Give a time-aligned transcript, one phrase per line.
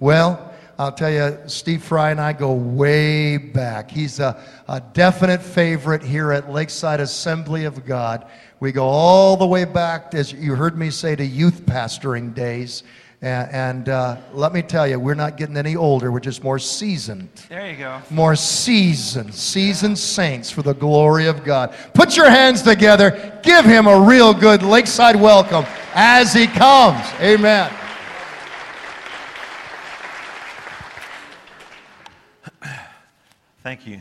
[0.00, 3.90] Well, I'll tell you, Steve Fry and I go way back.
[3.90, 8.26] He's a, a definite favorite here at Lakeside Assembly of God.
[8.60, 12.84] We go all the way back, as you heard me say, to youth pastoring days.
[13.22, 16.12] And, and uh, let me tell you, we're not getting any older.
[16.12, 17.28] We're just more seasoned.
[17.48, 18.00] There you go.
[18.10, 21.74] More seasoned, seasoned saints for the glory of God.
[21.92, 23.36] Put your hands together.
[23.42, 27.04] Give him a real good lakeside welcome as he comes.
[27.20, 27.72] Amen.
[33.68, 34.00] Thank you,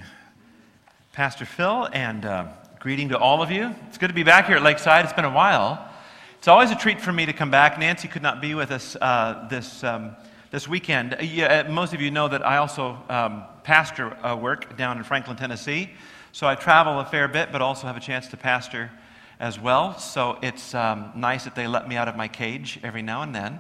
[1.12, 2.48] Pastor Phil, and uh,
[2.80, 3.76] greeting to all of you.
[3.90, 5.04] It's good to be back here at Lakeside.
[5.04, 5.92] It's been a while.
[6.38, 7.78] It's always a treat for me to come back.
[7.78, 10.16] Nancy could not be with us uh, this, um,
[10.52, 11.16] this weekend.
[11.16, 15.00] Uh, yeah, uh, most of you know that I also um, pastor uh, work down
[15.00, 15.90] in Franklin, Tennessee.
[16.32, 18.90] So I travel a fair bit, but also have a chance to pastor
[19.38, 20.00] as well.
[20.00, 23.36] So it's um, nice that they let me out of my cage every now and
[23.36, 23.60] then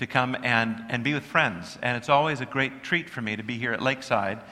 [0.00, 1.78] to come and, and be with friends.
[1.80, 4.42] And it's always a great treat for me to be here at Lakeside.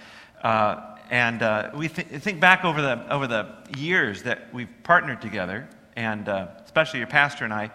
[0.43, 5.21] Uh, and uh, we th- think back over the, over the years that we've partnered
[5.21, 7.71] together, and uh, especially your pastor and I,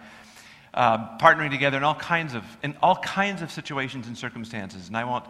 [0.73, 4.87] uh, partnering together in all kinds of in all kinds of situations and circumstances.
[4.87, 5.25] And I won't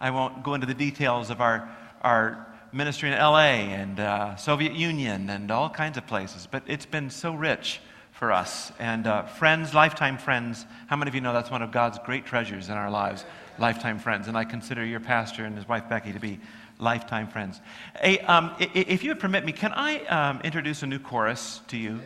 [0.00, 1.68] I won't go into the details of our
[2.02, 3.40] our ministry in L.A.
[3.40, 7.80] and uh, Soviet Union and all kinds of places, but it's been so rich
[8.12, 10.66] for us and uh, friends, lifetime friends.
[10.86, 13.24] How many of you know that's one of God's great treasures in our lives?
[13.58, 16.38] Lifetime friends, and I consider your pastor and his wife Becky to be
[16.80, 17.60] lifetime friends.
[18.00, 21.76] Hey, um, if you would permit me, can I um, introduce a new chorus to
[21.76, 22.00] you?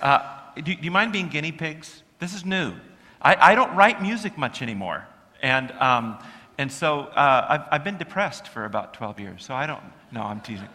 [0.00, 0.20] Uh,
[0.56, 2.02] do, do, you mind being guinea pigs?
[2.18, 2.74] This is new.
[3.22, 5.06] I, I don't write music much anymore.
[5.42, 6.18] And, um,
[6.56, 9.44] and so uh, I've, I've been depressed for about 12 years.
[9.44, 10.68] So I don't, no, I'm teasing.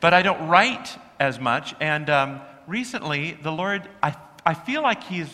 [0.00, 1.74] But I don't write as much.
[1.80, 5.28] And um, recently, the Lord, I, I feel like he's,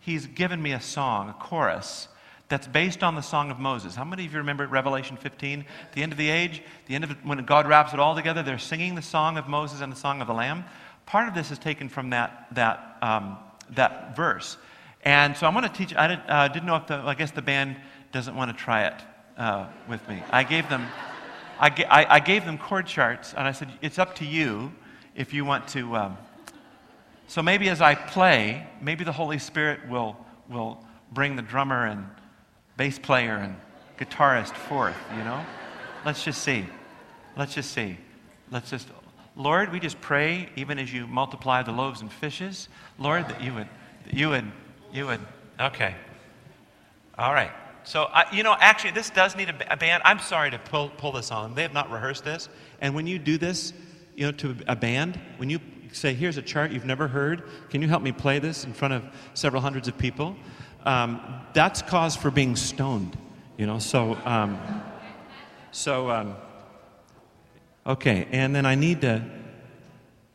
[0.00, 2.08] he's given me a song, a chorus
[2.48, 3.94] that's based on the Song of Moses.
[3.96, 5.64] How many of you remember Revelation 15?
[5.94, 8.42] The end of the age, the end of it, when God wraps it all together,
[8.42, 10.64] they're singing the Song of Moses and the Song of the Lamb.
[11.06, 13.38] Part of this is taken from that, that, um,
[13.70, 14.56] that verse.
[15.04, 17.32] And so I'm going to teach, I did, uh, didn't know if the, I guess
[17.32, 17.76] the band
[18.12, 18.94] doesn't want to try it
[19.36, 20.22] uh, with me.
[20.30, 20.86] I gave them,
[21.58, 24.72] I, I, I, gave them chord charts, and I said, it's up to you
[25.14, 25.96] if you want to.
[25.96, 26.18] Um,
[27.28, 30.16] so maybe as I play, maybe the Holy Spirit will,
[30.48, 32.06] will bring the drummer and
[32.76, 33.56] bass player and
[33.98, 35.44] guitarist forth, you know?
[36.04, 36.66] Let's just see.
[37.36, 37.98] Let's just see.
[38.50, 38.88] Let's just,
[39.34, 43.54] Lord, we just pray, even as you multiply the loaves and fishes, Lord, that you
[43.54, 43.68] would,
[44.04, 44.44] that you would,
[44.92, 45.20] you would,
[45.60, 45.94] okay.
[47.18, 47.50] All right.
[47.84, 50.02] So, I, you know, actually, this does need a, a, band.
[50.04, 51.44] I'm sorry to pull, pull this on.
[51.44, 51.54] them.
[51.54, 52.48] They have not rehearsed this.
[52.80, 53.72] And when you do this,
[54.16, 55.60] you know, to a band, when you
[55.92, 58.94] say, here's a chart you've never heard, can you help me play this in front
[58.94, 59.04] of
[59.34, 60.36] several hundreds of people?
[60.86, 61.20] Um,
[61.52, 63.18] that's cause for being stoned,
[63.58, 63.78] you know.
[63.78, 64.58] So, um,
[65.72, 66.36] so um,
[67.86, 69.22] okay, and then I need to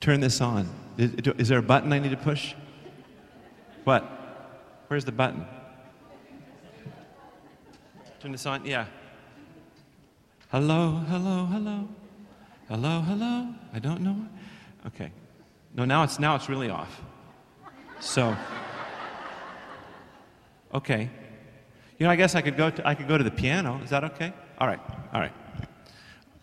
[0.01, 0.69] turn this on.
[0.97, 2.53] Is, is, there a button I need to push?
[3.85, 4.03] What?
[4.89, 5.45] Where's the button?
[8.19, 8.65] Turn this on.
[8.65, 8.85] Yeah.
[10.49, 11.87] Hello, hello, hello,
[12.67, 13.47] hello, hello.
[13.73, 14.27] I don't know.
[14.87, 15.11] Okay.
[15.73, 17.01] No, now it's now it's really off.
[18.01, 18.35] So.
[20.73, 21.09] Okay.
[21.97, 23.79] You know, I guess I could go to, I could go to the piano.
[23.83, 24.33] Is that okay?
[24.57, 24.79] All right.
[25.13, 25.33] All right.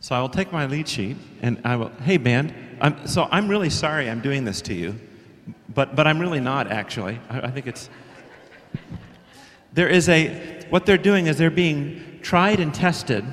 [0.01, 3.49] So I will take my lead sheet and I will, hey, band, I'm, so I'm
[3.49, 4.95] really sorry I'm doing this to you,
[5.75, 7.19] but, but I'm really not, actually.
[7.29, 7.91] I, I think it's.
[9.73, 13.25] There is a, what they're doing is they're being tried and tested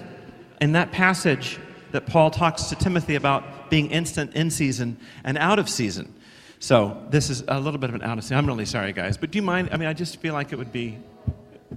[0.59, 1.59] in that passage
[1.91, 6.13] that Paul talks to Timothy about being instant in season and out of season.
[6.65, 9.17] So this is a little bit of an out of I'm really sorry, guys.
[9.17, 9.69] But do you mind?
[9.71, 10.97] I mean, I just feel like it would be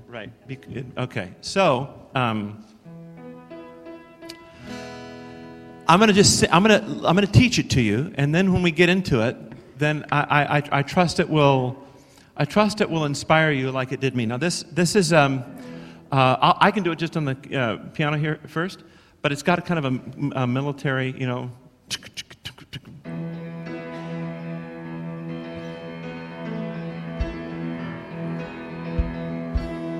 [0.06, 0.30] right.
[0.48, 0.58] Be,
[0.96, 1.34] okay.
[1.42, 2.64] So um,
[5.86, 8.70] I'm gonna just I'm gonna I'm gonna teach it to you, and then when we
[8.70, 9.36] get into it,
[9.76, 11.76] then I, I, I trust it will
[12.38, 14.24] I trust it will inspire you like it did me.
[14.24, 15.44] Now this this is um,
[16.10, 18.84] uh, I can do it just on the uh, piano here first,
[19.20, 21.50] but it's got a kind of a, a military, you know.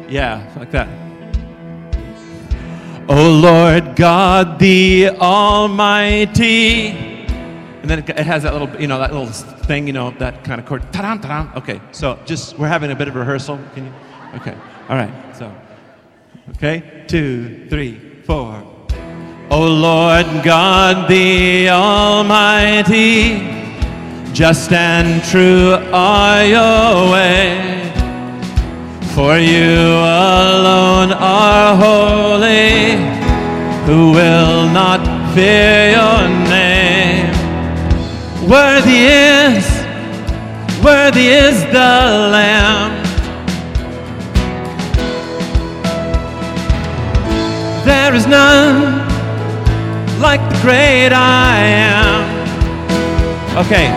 [0.08, 0.88] Yeah, like that.
[3.10, 6.88] Oh Lord God the Almighty.
[7.80, 10.60] And then it has that little, you know, that little thing, you know, that kind
[10.60, 10.82] of chord.
[10.92, 11.52] Ta-dam, ta-dam.
[11.56, 13.58] Okay, so just, we're having a bit of rehearsal.
[13.74, 13.92] Can you?
[14.34, 14.54] Okay,
[14.88, 15.50] all right, so.
[16.50, 18.62] Okay, two, three, four.
[19.50, 23.38] O Lord God the Almighty,
[24.32, 27.77] just and true are your ways.
[29.18, 32.92] For you alone are holy,
[33.84, 35.00] who will not
[35.34, 37.26] fear your name.
[38.48, 39.66] Worthy is,
[40.84, 42.94] worthy is the Lamb.
[47.84, 48.98] There is none
[50.20, 52.22] like the great I am.
[53.66, 53.88] Okay,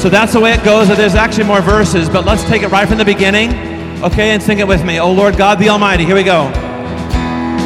[0.00, 0.88] so that's the way it goes.
[0.88, 3.73] There's actually more verses, but let's take it right from the beginning.
[4.04, 5.00] Okay, and sing it with me.
[5.00, 6.04] Oh Lord God the Almighty.
[6.04, 6.52] Here we go.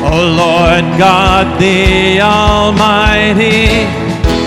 [0.07, 3.67] Oh Lord God the Almighty,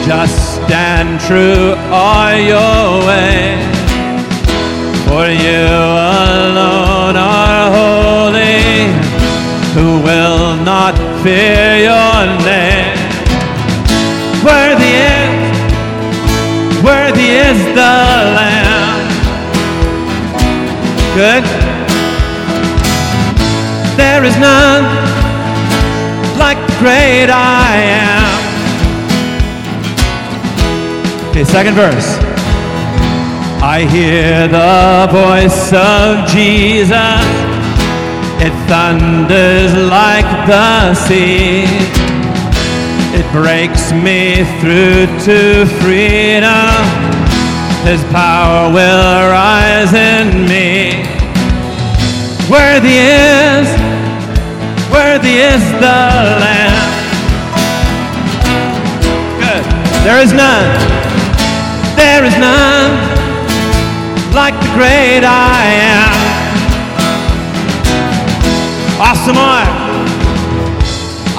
[0.07, 3.67] just and true are your ways.
[5.03, 5.67] For you
[6.47, 8.87] alone are holy,
[9.75, 12.95] who will not fear your name.
[14.45, 15.43] Worthy is,
[16.81, 17.93] worthy is the
[18.31, 19.11] Lamb.
[21.15, 21.60] Good.
[24.11, 24.83] There is none
[26.37, 27.71] like the great I
[28.11, 28.39] am.
[31.29, 32.19] Okay, second verse.
[33.63, 37.23] I hear the voice of Jesus.
[38.43, 41.63] It thunders like the sea.
[43.15, 46.83] It breaks me through to freedom.
[47.87, 51.07] His power will rise in me.
[52.51, 53.80] Worthy is,
[55.01, 55.97] worthy is the
[56.43, 56.89] Lamb.
[59.41, 59.63] Good.
[60.05, 60.69] There is none,
[61.95, 62.91] there is none
[64.41, 65.61] like the great I
[65.97, 66.17] am.
[69.07, 69.69] Awesome are,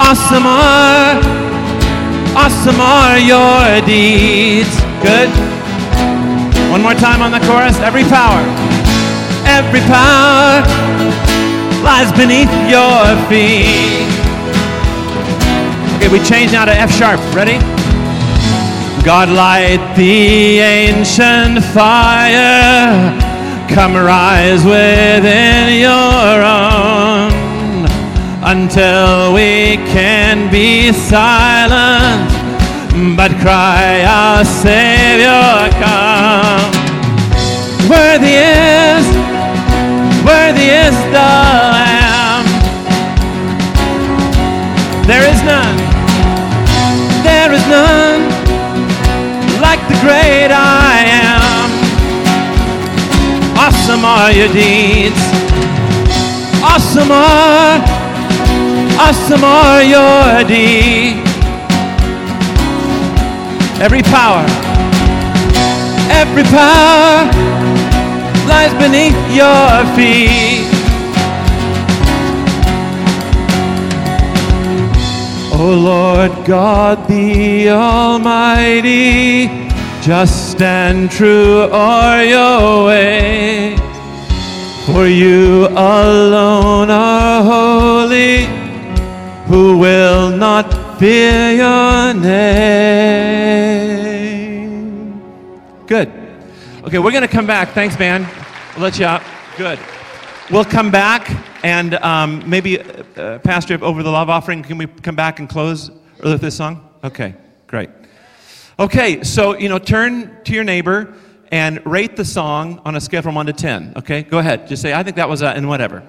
[0.07, 1.15] awesome are,
[2.35, 4.75] awesome are your deeds.
[5.07, 5.29] Good.
[6.69, 7.77] One more time on the chorus.
[7.79, 8.43] Every power,
[9.47, 10.92] every power
[11.83, 14.07] lies beneath your feet.
[15.95, 17.19] Okay, we change now to F sharp.
[17.35, 17.59] Ready?
[19.03, 23.19] God, light the ancient fire.
[23.67, 27.33] Come rise within your own
[28.45, 32.29] until we can be silent,
[33.17, 36.71] but cry, Our Savior, come.
[37.89, 39.05] Worthy is,
[40.23, 41.42] worthy is the
[50.23, 51.69] great I am.
[53.63, 55.21] Awesome are your deeds.
[56.63, 57.79] Awesome are,
[59.05, 61.29] awesome are your deeds.
[63.85, 64.45] Every power,
[66.21, 67.27] every power
[68.47, 70.71] lies beneath your feet.
[75.55, 79.62] O Lord God the Almighty,
[80.03, 83.79] just and true are your ways.
[84.85, 88.43] For you alone are holy,
[89.45, 92.33] who will not fear your name.
[95.87, 96.11] Good.
[96.83, 97.69] Okay, we're going to come back.
[97.69, 98.27] Thanks, man.
[98.75, 99.23] We'll let you out.
[99.55, 99.79] Good.
[100.51, 101.31] We'll come back
[101.63, 105.47] and um, maybe, uh, uh, Pastor, over the love offering, can we come back and
[105.47, 106.89] close with this song?
[107.05, 107.35] Okay,
[107.67, 107.89] great.
[108.79, 111.13] Okay, so, you know, turn to your neighbor
[111.51, 113.93] and rate the song on a scale from 1 to 10.
[113.97, 114.67] Okay, go ahead.
[114.67, 116.01] Just say, I think that was a, and whatever.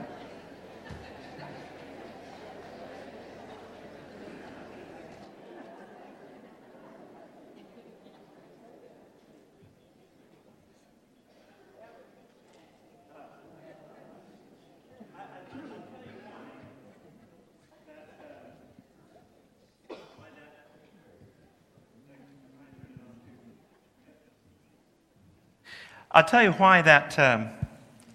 [26.15, 27.49] I'll tell you why that um,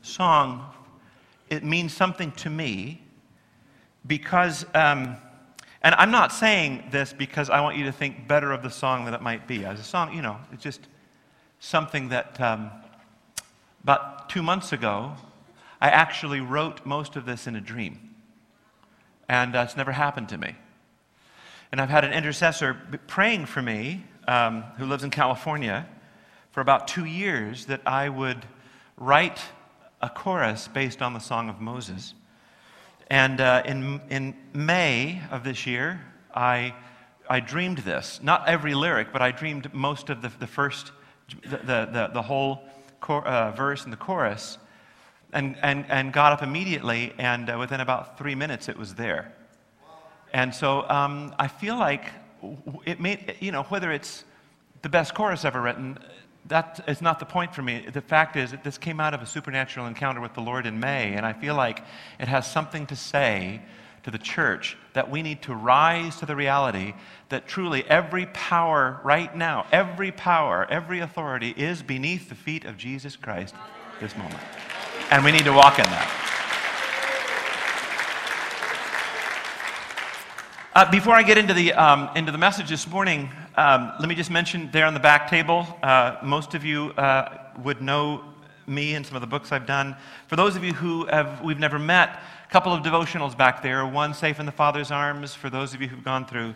[0.02, 0.66] song
[1.50, 3.02] it means something to me
[4.08, 5.18] because um,
[5.82, 9.04] and i'm not saying this because i want you to think better of the song
[9.04, 9.66] than it might be.
[9.66, 10.88] As a song you know it's just
[11.60, 12.72] something that um,
[13.84, 15.12] about two months ago
[15.82, 18.16] i actually wrote most of this in a dream.
[19.28, 20.56] And uh, it's never happened to me.
[21.74, 22.78] And i've had an intercessor
[23.08, 25.86] praying for me um, who lives in california
[26.52, 28.46] for about two years that I would
[28.98, 29.40] write
[30.02, 32.14] a chorus based on the Song of Moses.
[33.10, 36.02] And uh, in, in May of this year,
[36.34, 36.74] I,
[37.30, 38.20] I dreamed this.
[38.24, 40.92] Not every lyric, but I dreamed most of the, the first,
[41.44, 41.58] the,
[41.92, 42.64] the, the whole
[43.00, 44.58] cor- uh, verse and the chorus.
[45.34, 49.32] and, and, and got up immediately, and uh, within about three minutes, it was there.
[50.34, 52.06] And so um, I feel like
[52.86, 54.26] it made, you know, whether it's
[54.82, 55.98] the best chorus ever written,
[56.50, 57.86] that is not the point for me.
[57.94, 60.80] The fact is that this came out of a supernatural encounter with the Lord in
[60.80, 61.84] May, and I feel like
[62.20, 63.62] it has something to say
[64.02, 66.94] to the church that we need to rise to the reality
[67.30, 72.78] that truly every power right now, every power, every authority is beneath the feet of
[72.78, 73.54] Jesus Christ
[74.00, 74.40] this moment.
[75.12, 76.26] And we need to walk in that.
[80.74, 83.30] Uh, before I get into the, um, into the message this morning,
[83.60, 87.38] um, let me just mention there on the back table, uh, most of you uh,
[87.62, 88.24] would know
[88.68, 89.98] me and some of the books I've done.
[90.28, 93.86] For those of you who have, we've never met, a couple of devotionals back there.
[93.86, 96.56] One, Safe in the Father's Arms, for those of you who've gone through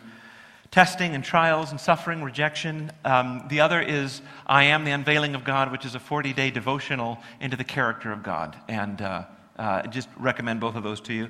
[0.71, 2.89] testing and trials and suffering, rejection.
[3.03, 6.51] Um, the other is I Am the Unveiling of God, which is a 40 day
[6.51, 8.55] devotional into the character of God.
[8.69, 9.25] And uh,
[9.59, 11.29] uh, just recommend both of those to you.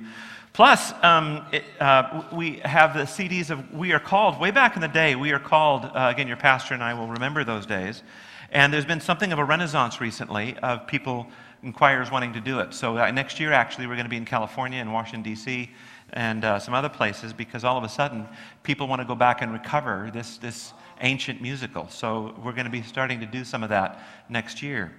[0.54, 4.38] Plus, um, it, uh, we have the CDs of We Are Called.
[4.38, 7.08] Way back in the day, We Are Called, uh, again, your pastor and I will
[7.08, 8.04] remember those days.
[8.52, 11.26] And there's been something of a renaissance recently of people,
[11.64, 12.72] inquirers wanting to do it.
[12.72, 15.72] So uh, next year, actually, we're going to be in California and Washington, D.C.,
[16.12, 18.28] and uh, some other places because all of a sudden
[18.62, 21.88] people want to go back and recover this, this ancient musical.
[21.88, 24.92] So we're going to be starting to do some of that next year.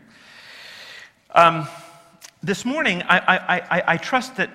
[1.34, 1.66] Um,
[2.44, 4.50] this morning, I, I, I, I trust that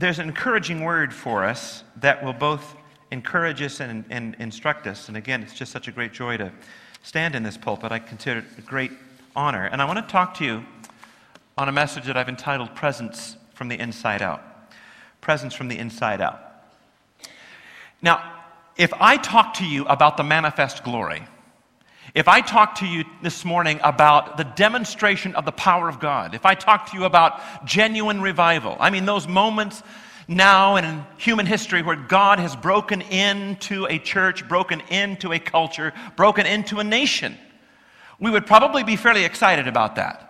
[0.00, 2.74] there's an encouraging word for us that will both
[3.10, 5.08] encourage us and, and, instruct us.
[5.08, 6.50] And again, it's just such a great joy to
[7.02, 7.92] stand in this pulpit.
[7.92, 8.92] I consider it a great
[9.36, 9.66] honor.
[9.66, 10.64] And I want to talk to you
[11.58, 14.42] on a message that I've entitled Presence from the Inside Out.
[15.20, 16.40] Presence from the Inside Out.
[18.00, 18.42] Now,
[18.78, 21.24] if I talk to you about the manifest glory,
[22.14, 26.34] if I talk to you this morning about the demonstration of the power of God,
[26.34, 29.82] if I talk to you about genuine revival, I mean those moments
[30.26, 35.92] now in human history where God has broken into a church, broken into a culture,
[36.16, 37.36] broken into a nation,
[38.20, 40.26] we would probably be fairly excited about that.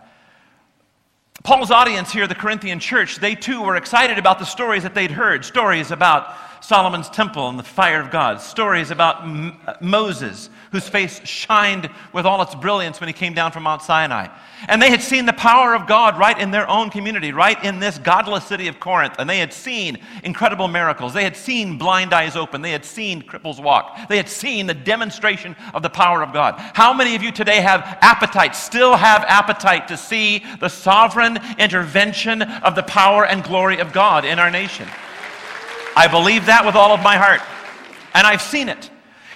[1.43, 5.11] Paul's audience here, the Corinthian church, they too were excited about the stories that they'd
[5.11, 10.51] heard stories about Solomon's temple and the fire of God, stories about M- uh, Moses
[10.73, 14.29] whose face shined with all its brilliance when he came down from Mount Sinai.
[14.69, 17.81] And they had seen the power of God right in their own community, right in
[17.81, 19.17] this godless city of Corinth.
[19.19, 21.13] And they had seen incredible miracles.
[21.13, 22.63] They had seen blind eyes open.
[22.63, 24.09] They had seen cripples walk.
[24.09, 26.55] They had seen the demonstration of the power of God.
[26.75, 32.43] How many of you today have appetite, still have appetite to see the sovereign intervention
[32.43, 34.89] of the power and glory of God in our nation?
[35.97, 37.41] I believe that with all of my heart.
[38.15, 38.91] And I've seen it.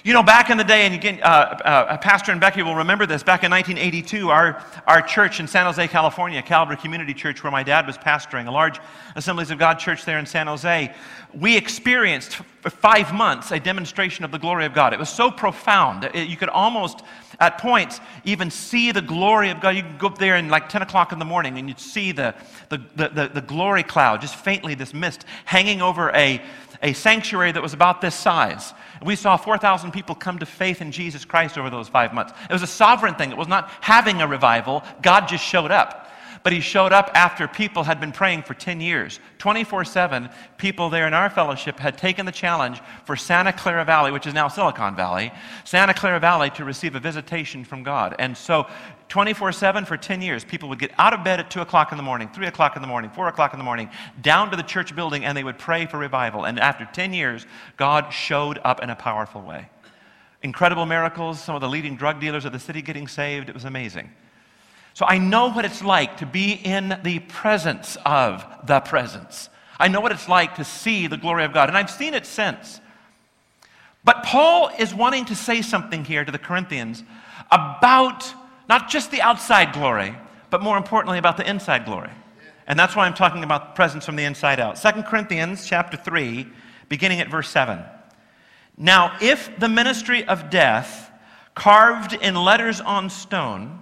[0.05, 3.07] You know, back in the day, and again, uh, uh, Pastor and Becky will remember
[3.07, 7.49] this, back in 1982, our, our church in San Jose, California, Calvary Community Church, where
[7.49, 8.79] my dad was pastoring, a large
[9.15, 10.93] Assemblies of God church there in San Jose,
[11.33, 14.93] we experienced for five months a demonstration of the glory of God.
[14.93, 16.03] It was so profound.
[16.03, 17.01] It, you could almost,
[17.39, 19.75] at points, even see the glory of God.
[19.75, 22.11] You could go up there in like 10 o'clock in the morning and you'd see
[22.11, 22.35] the,
[22.69, 26.43] the, the, the, the glory cloud, just faintly, this mist hanging over a,
[26.85, 28.71] a sanctuary that was about this size.
[29.03, 32.31] We saw 4,000 people come to faith in Jesus Christ over those five months.
[32.47, 33.31] It was a sovereign thing.
[33.31, 34.83] It was not having a revival.
[35.01, 36.07] God just showed up.
[36.45, 39.19] But he showed up after people had been praying for 10 years.
[39.39, 44.11] 24 7, people there in our fellowship had taken the challenge for Santa Clara Valley,
[44.11, 45.31] which is now Silicon Valley,
[45.63, 48.15] Santa Clara Valley to receive a visitation from God.
[48.19, 48.67] And so
[49.09, 51.97] 24 7 for 10 years, people would get out of bed at 2 o'clock in
[51.97, 53.89] the morning, 3 o'clock in the morning, 4 o'clock in the morning,
[54.21, 56.45] down to the church building, and they would pray for revival.
[56.45, 59.67] And after 10 years, God showed up in a powerful way.
[60.43, 63.49] Incredible miracles, some of the leading drug dealers of the city getting saved.
[63.49, 64.11] It was amazing.
[64.95, 69.49] So I know what it's like to be in the presence of the presence.
[69.77, 72.25] I know what it's like to see the glory of God, and I've seen it
[72.25, 72.79] since.
[74.05, 77.03] But Paul is wanting to say something here to the Corinthians
[77.51, 78.33] about
[78.69, 80.15] not just the outside glory,
[80.49, 82.11] but more importantly about the inside glory.
[82.65, 84.81] And that's why I'm talking about presence from the inside out.
[84.81, 86.47] 2 Corinthians chapter 3,
[86.87, 87.83] beginning at verse 7.
[88.77, 91.11] Now, if the ministry of death,
[91.53, 93.81] carved in letters on stone,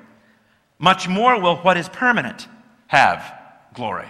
[0.81, 2.47] much more will what is permanent
[2.87, 3.33] have
[3.73, 4.09] glory.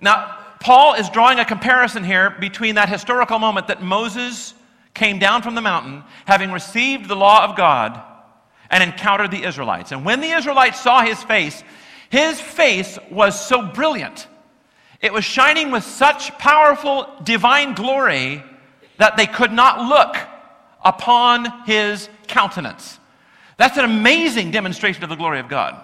[0.00, 4.54] Now, Paul is drawing a comparison here between that historical moment that Moses
[4.94, 8.02] came down from the mountain, having received the law of God,
[8.70, 9.92] and encountered the Israelites.
[9.92, 11.62] And when the Israelites saw his face,
[12.08, 14.26] his face was so brilliant.
[15.00, 18.42] It was shining with such powerful divine glory
[18.96, 20.16] that they could not look
[20.82, 22.98] upon his countenance.
[23.56, 25.82] That's an amazing demonstration of the glory of God.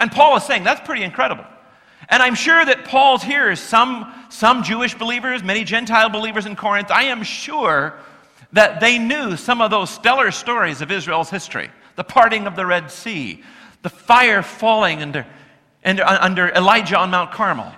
[0.00, 1.44] And Paul is saying that's pretty incredible.
[2.08, 6.90] And I'm sure that Paul's hearers, some, some Jewish believers, many Gentile believers in Corinth,
[6.90, 7.98] I am sure
[8.52, 12.64] that they knew some of those stellar stories of Israel's history the parting of the
[12.64, 13.42] Red Sea,
[13.82, 15.26] the fire falling under,
[15.84, 17.70] under, uh, under Elijah on Mount Carmel,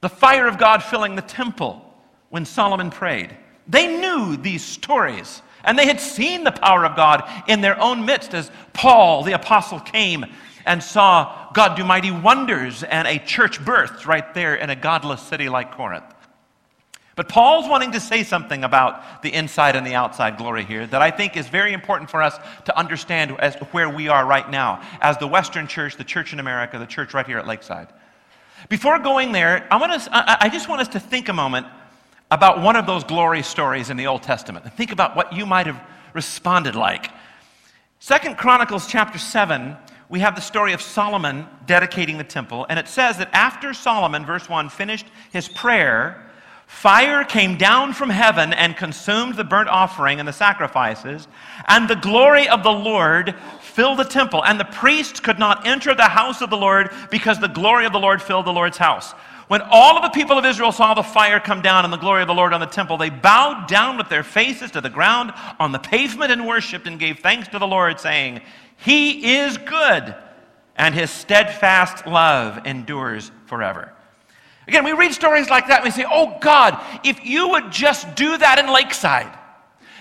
[0.00, 1.84] the fire of God filling the temple
[2.28, 3.36] when Solomon prayed.
[3.66, 8.04] They knew these stories, and they had seen the power of God in their own
[8.04, 10.24] midst as Paul, the apostle, came
[10.66, 15.22] and saw God do mighty wonders and a church birthed right there in a godless
[15.22, 16.04] city like Corinth.
[17.16, 21.02] But Paul's wanting to say something about the inside and the outside glory here that
[21.02, 24.48] I think is very important for us to understand as to where we are right
[24.48, 27.88] now as the Western church, the church in America, the church right here at Lakeside.
[28.68, 31.66] Before going there, I, want to, I just want us to think a moment
[32.30, 35.46] about one of those glory stories in the Old Testament and think about what you
[35.46, 35.80] might have
[36.14, 37.10] responded like.
[37.98, 39.76] Second Chronicles chapter 7,
[40.08, 44.24] we have the story of Solomon dedicating the temple, and it says that after Solomon,
[44.24, 46.30] verse 1, finished his prayer,
[46.70, 51.26] Fire came down from heaven and consumed the burnt offering and the sacrifices,
[51.66, 54.42] and the glory of the Lord filled the temple.
[54.44, 57.92] And the priests could not enter the house of the Lord because the glory of
[57.92, 59.14] the Lord filled the Lord's house.
[59.50, 62.22] When all of the people of Israel saw the fire come down and the glory
[62.22, 65.32] of the Lord on the temple, they bowed down with their faces to the ground
[65.58, 68.42] on the pavement and worshiped and gave thanks to the Lord, saying,
[68.76, 70.14] He is good,
[70.76, 73.92] and his steadfast love endures forever.
[74.68, 78.14] Again, we read stories like that and we say, oh God, if you would just
[78.14, 79.36] do that in Lakeside.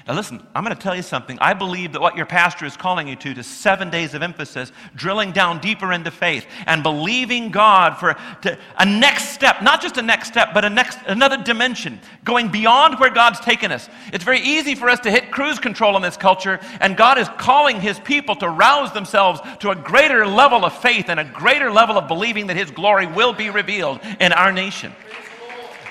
[0.07, 1.37] Now, listen, I'm going to tell you something.
[1.39, 4.71] I believe that what your pastor is calling you to, to seven days of emphasis,
[4.95, 9.97] drilling down deeper into faith and believing God for to, a next step, not just
[9.97, 13.89] a next step, but a next, another dimension, going beyond where God's taken us.
[14.13, 17.27] It's very easy for us to hit cruise control in this culture, and God is
[17.37, 21.71] calling His people to rouse themselves to a greater level of faith and a greater
[21.71, 24.93] level of believing that His glory will be revealed in our nation.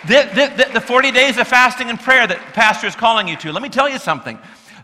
[0.06, 3.52] The, the, the 40 days of fasting and prayer that Pastor is calling you to,
[3.52, 4.38] let me tell you something.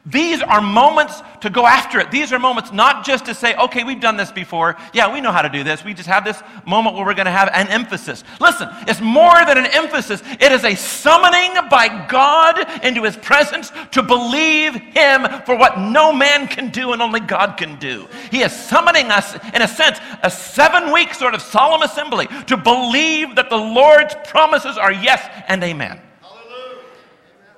[0.06, 2.10] These are moments to go after it.
[2.10, 4.76] These are moments not just to say, okay, we've done this before.
[4.92, 5.82] Yeah, we know how to do this.
[5.82, 8.22] We just have this moment where we're going to have an emphasis.
[8.38, 13.72] Listen, it's more than an emphasis, it is a summoning by God into his presence
[13.92, 18.06] to believe him for what no man can do and only God can do.
[18.30, 22.58] He is summoning us, in a sense, a seven week sort of solemn assembly to
[22.58, 26.00] believe that the Lord's promises are yes and amen.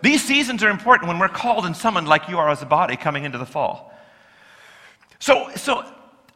[0.06, 2.94] These seasons are important when we're called and summoned like you are as a body
[2.94, 3.92] coming into the fall.
[5.18, 5.84] So, so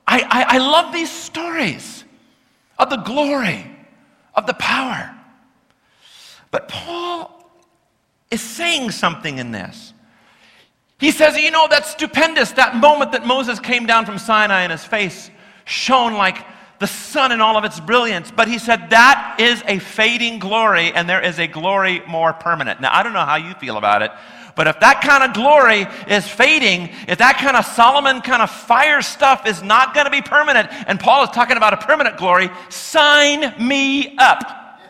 [0.08, 2.02] I, I, I love these stories
[2.80, 3.64] of the glory,
[4.34, 5.14] of the power.
[6.50, 7.48] But Paul
[8.32, 9.92] is saying something in this.
[10.98, 14.72] He says, You know, that's stupendous, that moment that Moses came down from Sinai and
[14.72, 15.30] his face
[15.64, 16.44] shone like
[16.80, 18.32] the sun in all of its brilliance.
[18.34, 22.80] But he said that is a fading glory, and there is a glory more permanent.
[22.80, 24.10] Now, I don't know how you feel about it,
[24.56, 28.50] but if that kind of glory is fading, if that kind of Solomon kind of
[28.50, 32.16] fire stuff is not going to be permanent, and Paul is talking about a permanent
[32.16, 34.80] glory, sign me up.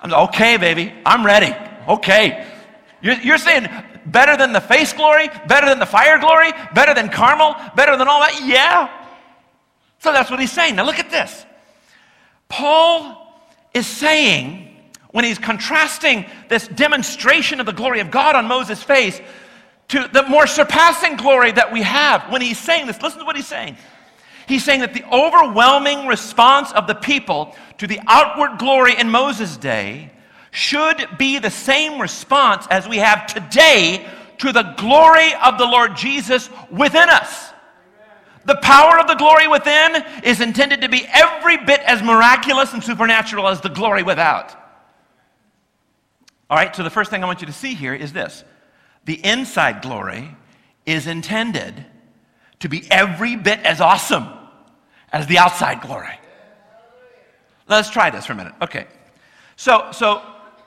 [0.00, 0.92] I'm okay, baby.
[1.04, 1.54] I'm ready.
[1.88, 2.46] Okay.
[3.02, 3.68] You're, you're saying
[4.06, 8.08] better than the face glory, better than the fire glory, better than Carmel, better than
[8.08, 8.40] all that?
[8.44, 9.05] Yeah.
[10.06, 10.76] So that's what he's saying.
[10.76, 11.44] Now look at this.
[12.48, 13.42] Paul
[13.74, 14.72] is saying,
[15.10, 19.20] when he's contrasting this demonstration of the glory of God on Moses' face
[19.88, 23.34] to the more surpassing glory that we have, when he's saying this, listen to what
[23.34, 23.76] he's saying.
[24.46, 29.56] He's saying that the overwhelming response of the people to the outward glory in Moses'
[29.56, 30.12] day
[30.52, 35.96] should be the same response as we have today to the glory of the Lord
[35.96, 37.45] Jesus within us.
[38.46, 42.82] The power of the glory within is intended to be every bit as miraculous and
[42.82, 44.54] supernatural as the glory without.
[46.48, 48.44] All right, so the first thing I want you to see here is this
[49.04, 50.36] the inside glory
[50.84, 51.84] is intended
[52.60, 54.28] to be every bit as awesome
[55.12, 56.18] as the outside glory.
[57.68, 58.54] Let's try this for a minute.
[58.62, 58.86] Okay.
[59.56, 60.22] So, so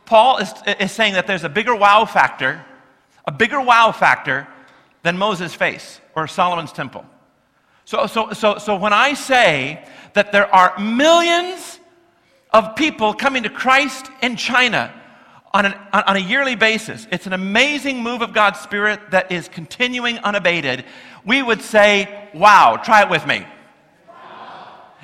[0.05, 2.65] Paul is, is saying that there's a bigger wow factor,
[3.25, 4.47] a bigger wow factor
[5.03, 7.05] than Moses' face or Solomon's temple.
[7.89, 11.79] So, so, so, so when I say that there are millions
[12.51, 14.93] of people coming to Christ in China
[15.55, 17.07] on, an, on a yearly basis.
[17.11, 20.85] It's an amazing move of God's Spirit that is continuing unabated.
[21.25, 23.43] We would say, wow, try it with me.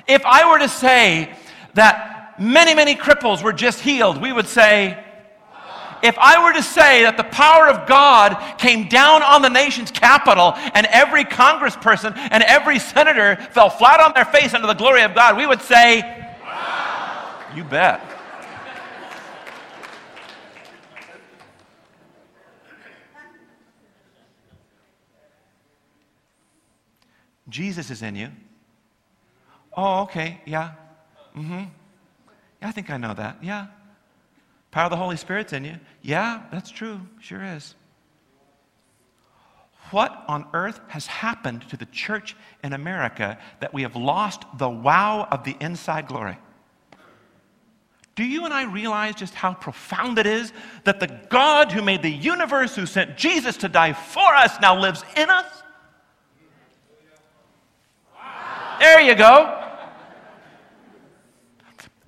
[0.06, 1.36] If I were to say
[1.74, 5.04] that many, many cripples were just healed, we would say,
[6.06, 9.90] if I were to say that the power of God came down on the nation's
[9.90, 15.02] capital and every congressperson and every senator fell flat on their face under the glory
[15.02, 16.00] of God, we would say,
[16.42, 17.46] wow.
[17.54, 18.00] You bet.
[27.48, 28.28] Jesus is in you.
[29.76, 30.72] Oh, okay, yeah.
[31.36, 31.64] Mm-hmm.
[32.60, 33.38] Yeah, I think I know that.
[33.42, 33.66] Yeah.
[34.76, 35.76] Power of the Holy Spirit's in you.
[36.02, 37.00] Yeah, that's true.
[37.18, 37.74] Sure is.
[39.90, 44.68] What on earth has happened to the church in America that we have lost the
[44.68, 46.36] wow of the inside glory?
[48.16, 50.52] Do you and I realize just how profound it is
[50.84, 54.78] that the God who made the universe, who sent Jesus to die for us, now
[54.78, 55.46] lives in us?
[58.78, 59.65] There you go.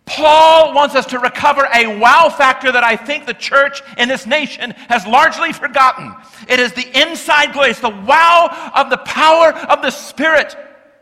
[0.08, 4.26] Paul wants us to recover a wow factor that I think the church in this
[4.26, 6.14] nation has largely forgotten.
[6.48, 10.56] It is the inside glory, it's the wow of the power of the Spirit,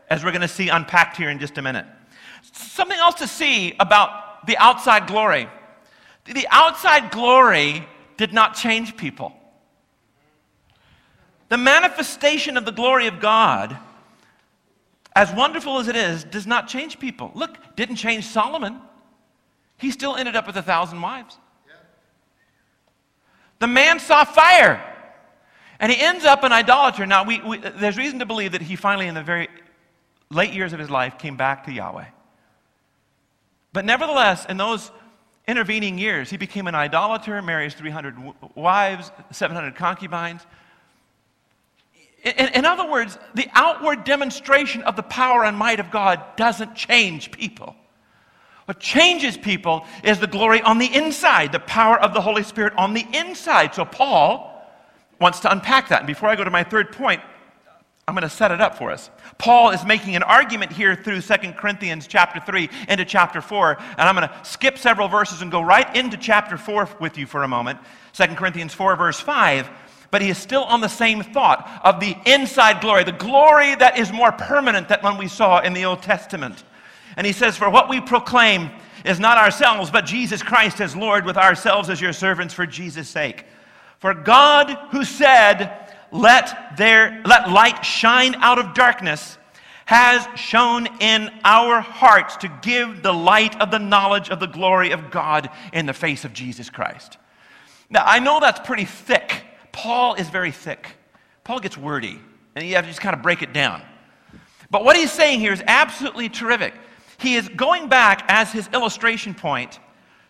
[0.09, 1.85] as we're going to see unpacked here in just a minute.
[2.51, 5.47] Something else to see about the outside glory.
[6.25, 9.33] The outside glory did not change people.
[11.49, 13.77] The manifestation of the glory of God,
[15.15, 17.31] as wonderful as it is, does not change people.
[17.33, 18.81] Look, didn't change Solomon.
[19.77, 21.37] He still ended up with a thousand wives.
[23.59, 24.83] The man saw fire,
[25.79, 27.05] and he ends up an idolater.
[27.05, 29.47] Now, we, we, there's reason to believe that he finally, in the very
[30.29, 32.05] late years of his life, came back to Yahweh.
[33.73, 34.91] But nevertheless, in those
[35.47, 38.15] intervening years, he became an idolater, marries 300
[38.55, 40.41] wives, 700 concubines.
[42.23, 46.75] In, in, other words, the outward demonstration of the power and might of God doesn't
[46.75, 47.75] change people.
[48.67, 52.73] What changes people is the glory on the inside, the power of the Holy Spirit
[52.75, 53.73] on the inside.
[53.73, 54.61] So Paul
[55.21, 55.99] wants to unpack that.
[55.99, 57.21] And before I go to my third point,
[58.09, 59.09] I'm going to set it up for us.
[59.37, 64.01] Paul is making an argument here through 2 Corinthians chapter 3 into chapter 4, and
[64.01, 67.43] I'm going to skip several verses and go right into chapter 4 with you for
[67.43, 67.79] a moment.
[68.13, 69.69] 2 Corinthians 4 verse 5.
[70.11, 73.97] But he is still on the same thought of the inside glory, the glory that
[73.97, 76.63] is more permanent than when we saw in the Old Testament.
[77.17, 78.69] And he says, For what we proclaim
[79.03, 83.09] is not ourselves, but Jesus Christ as Lord, with ourselves as your servants for Jesus'
[83.09, 83.45] sake.
[83.99, 89.37] For God, who said, let, let light shine out of darkness,
[89.85, 94.91] has shone in our hearts to give the light of the knowledge of the glory
[94.91, 97.17] of God in the face of Jesus Christ.
[97.89, 99.45] Now, I know that's pretty thick.
[99.71, 100.95] Paul is very thick.
[101.45, 102.19] Paul gets wordy,
[102.55, 103.81] and you have to just kind of break it down.
[104.69, 106.73] But what he's saying here is absolutely terrific.
[107.19, 109.79] He is going back as his illustration point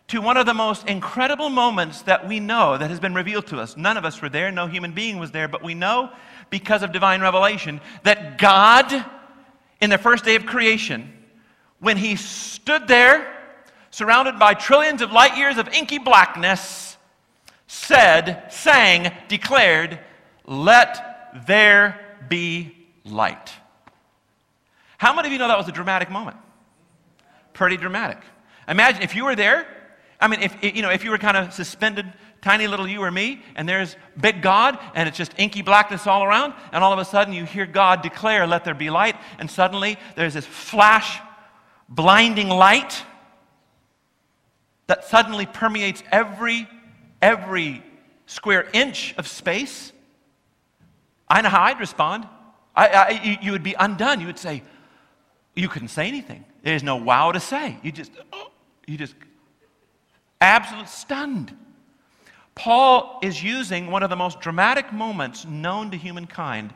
[0.07, 3.59] to one of the most incredible moments that we know that has been revealed to
[3.59, 3.75] us.
[3.75, 6.11] None of us were there, no human being was there, but we know
[6.49, 9.05] because of divine revelation that God,
[9.81, 11.13] in the first day of creation,
[11.79, 13.33] when he stood there,
[13.91, 16.97] surrounded by trillions of light years of inky blackness,
[17.67, 19.99] said, sang, declared,
[20.45, 22.73] Let there be
[23.03, 23.51] light.
[24.97, 26.37] How many of you know that was a dramatic moment?
[27.57, 28.19] Pretty dramatic.
[28.67, 29.67] Imagine if you were there.
[30.19, 32.05] I mean, if, you know, if you were kind of suspended,
[32.41, 36.23] tiny little you or me, and there's big God, and it's just inky blackness all
[36.23, 39.49] around, and all of a sudden you hear God declare, Let there be light, and
[39.49, 41.19] suddenly there's this flash,
[41.89, 43.03] blinding light
[44.85, 46.67] that suddenly permeates every,
[47.21, 47.83] every
[48.27, 49.91] square inch of space.
[51.27, 52.27] I know how I'd respond.
[52.75, 54.21] I, I, you, you would be undone.
[54.21, 54.61] You would say,
[55.57, 56.45] You couldn't say anything.
[56.61, 57.77] There's no wow to say.
[57.81, 58.51] You just, oh,
[58.85, 59.15] you just,
[60.39, 61.55] absolute stunned.
[62.53, 66.73] Paul is using one of the most dramatic moments known to humankind,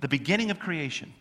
[0.00, 1.12] the beginning of creation,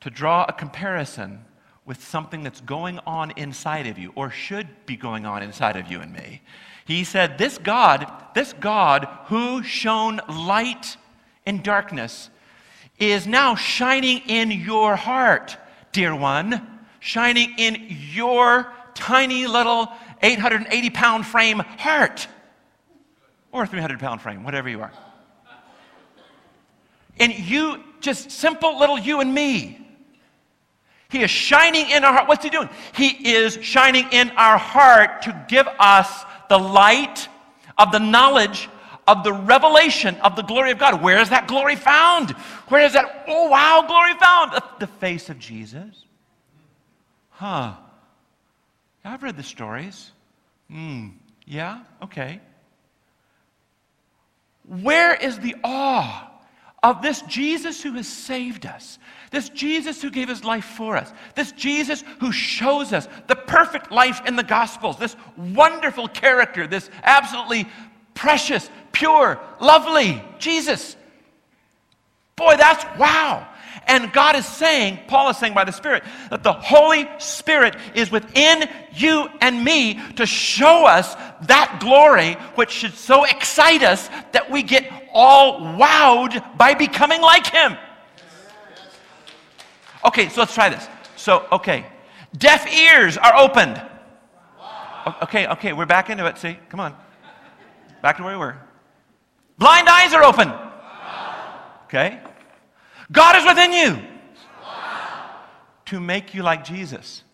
[0.00, 1.44] to draw a comparison
[1.84, 5.90] with something that's going on inside of you, or should be going on inside of
[5.90, 6.40] you and me.
[6.84, 10.96] He said, This God, this God who shone light
[11.46, 12.30] in darkness,
[12.98, 15.56] is now shining in your heart,
[15.98, 16.64] dear one
[17.00, 19.88] shining in your tiny little
[20.22, 22.28] 880 pound frame heart
[23.50, 24.92] or 300 pound frame, whatever you are.
[27.18, 29.84] And you, just simple little you and me.
[31.08, 32.28] He is shining in our heart.
[32.28, 32.68] What's He doing?
[32.94, 37.28] He is shining in our heart to give us the light
[37.76, 38.68] of the knowledge
[39.08, 41.02] of the revelation of the glory of God.
[41.02, 42.30] Where is that glory found?
[42.68, 44.62] Where is that, oh wow, glory found?
[44.78, 46.04] The, face of Jesus.
[47.30, 47.74] Huh.
[49.04, 50.12] I've read the stories.
[50.70, 51.08] Hmm.
[51.46, 51.80] Yeah?
[52.02, 52.40] Okay.
[54.64, 56.30] Where is the awe
[56.82, 58.98] of this Jesus who has saved us?
[59.30, 61.12] This Jesus who gave his life for us.
[61.34, 64.98] This Jesus who shows us the perfect life in the Gospels.
[64.98, 67.66] This wonderful character, this absolutely
[68.18, 70.96] precious, pure, lovely Jesus.
[72.36, 73.46] Boy, that's wow.
[73.88, 78.10] And God is saying, Paul is saying by the Spirit, that the Holy Spirit is
[78.10, 81.14] within you and me to show us
[81.46, 87.46] that glory, which should so excite us that we get all wowed by becoming like
[87.46, 87.76] Him.
[90.04, 90.86] Okay, so let's try this.
[91.16, 91.86] So, okay,
[92.36, 93.82] deaf ears are opened.
[95.22, 96.36] Okay, okay, we're back into it.
[96.36, 96.94] See, come on.
[98.02, 98.56] Back to where we were.
[99.58, 100.52] Blind eyes are open.
[101.84, 102.20] Okay,
[103.10, 103.98] God is within you
[105.86, 107.24] to make you like Jesus.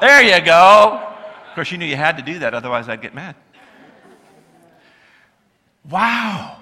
[0.00, 1.14] There you go.
[1.48, 3.36] Of course, you knew you had to do that, otherwise, I'd get mad.
[5.88, 6.58] Wow.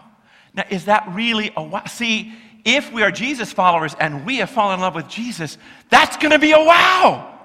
[0.54, 1.84] Now, is that really a wow?
[1.86, 6.16] See, if we are Jesus followers and we have fallen in love with Jesus, that's
[6.16, 7.38] going to be a wow.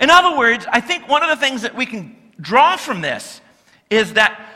[0.00, 3.40] In other words, I think one of the things that we can draw from this
[3.90, 4.49] is that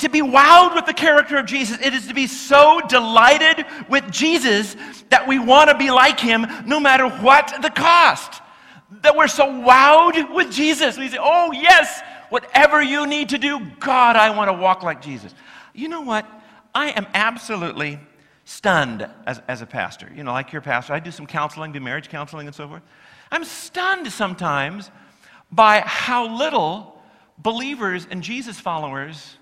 [0.00, 4.10] to be wowed with the character of Jesus, it is to be so delighted with
[4.10, 4.76] Jesus
[5.10, 8.42] that we want to be like him no matter what the cost.
[9.02, 10.98] That we're so wowed with Jesus.
[10.98, 15.00] We say, oh, yes, whatever you need to do, God, I want to walk like
[15.00, 15.34] Jesus.
[15.74, 16.26] You know what?
[16.74, 18.00] I am absolutely
[18.44, 20.10] stunned as, as a pastor.
[20.14, 22.82] You know, like your pastor, I do some counseling, do marriage counseling and so forth.
[23.30, 24.90] I'm stunned sometimes
[25.52, 27.00] by how little
[27.38, 29.36] believers and Jesus followers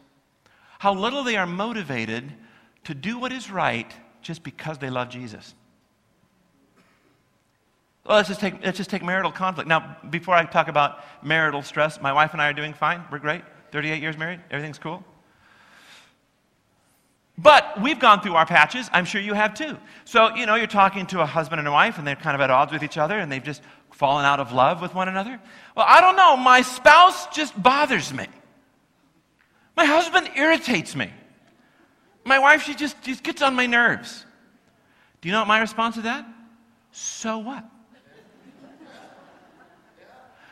[0.78, 2.32] how little they are motivated
[2.84, 5.54] to do what is right just because they love Jesus.
[8.06, 9.68] Well, let's just take, let's just take marital conflict.
[9.68, 13.04] Now, before I talk about marital stress, my wife and I are doing fine.
[13.12, 13.42] We're great.
[13.70, 14.40] 38 years married.
[14.50, 15.04] Everything's cool.
[17.36, 18.88] But we've gone through our patches.
[18.92, 19.76] I'm sure you have too.
[20.04, 22.40] So, you know, you're talking to a husband and a wife, and they're kind of
[22.40, 23.62] at odds with each other, and they've just
[23.92, 25.38] fallen out of love with one another.
[25.76, 26.36] Well, I don't know.
[26.36, 28.26] My spouse just bothers me.
[29.78, 31.08] My husband irritates me.
[32.24, 34.26] My wife, she just, just gets on my nerves.
[35.20, 36.26] Do you know what my response to that?
[36.90, 37.64] So what?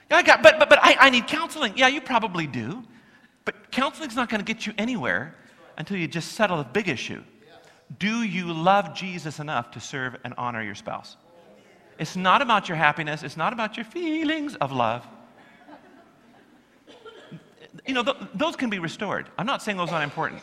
[0.09, 1.73] Yeah, I got, but, but, but I, I need counseling.
[1.75, 2.85] Yeah, you probably do.
[3.45, 5.35] But counseling's not going to get you anywhere
[5.77, 7.21] until you just settle the big issue.
[7.99, 11.17] Do you love Jesus enough to serve and honor your spouse?
[11.99, 15.05] It's not about your happiness, it's not about your feelings of love
[17.87, 19.29] you know, th- those can be restored.
[19.39, 20.43] I'm not saying those aren't important.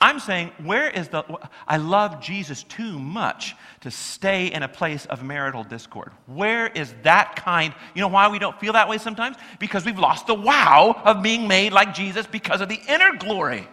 [0.00, 1.24] I'm saying, where is the.
[1.66, 6.12] I love Jesus too much to stay in a place of marital discord.
[6.26, 7.72] Where is that kind?
[7.94, 9.36] You know why we don't feel that way sometimes?
[9.58, 13.66] Because we've lost the wow of being made like Jesus because of the inner glory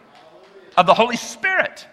[0.78, 1.86] of the Holy Spirit.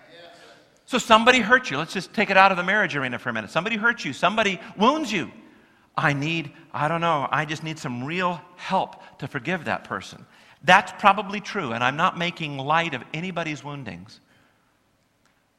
[0.87, 1.79] So somebody hurt you.
[1.79, 3.51] Let's just take it out of the marriage arena for a minute.
[3.51, 4.13] Somebody hurt you.
[4.13, 5.31] Somebody wounds you.
[5.97, 10.25] I need, I don't know, I just need some real help to forgive that person.
[10.63, 14.21] That's probably true, and I'm not making light of anybody's woundings.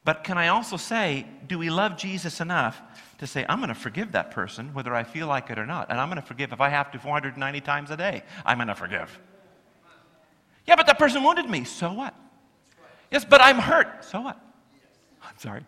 [0.04, 2.80] But can I also say, do we love Jesus enough
[3.18, 5.90] to say, I'm going to forgive that person, whether I feel like it or not?
[5.90, 8.24] And I'm going to forgive if I have to 490 times a day.
[8.44, 9.16] I'm going to forgive.
[10.66, 11.64] Yeah, but that person wounded me.
[11.64, 12.14] So what?
[13.10, 14.04] Yes, but I'm hurt.
[14.04, 14.40] So what?
[15.22, 15.64] I'm sorry.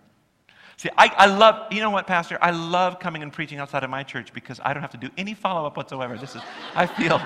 [0.76, 2.36] See, I, I love, you know what, Pastor?
[2.42, 5.10] I love coming and preaching outside of my church because I don't have to do
[5.16, 6.16] any follow up whatsoever.
[6.18, 6.42] This is,
[6.74, 7.22] I feel,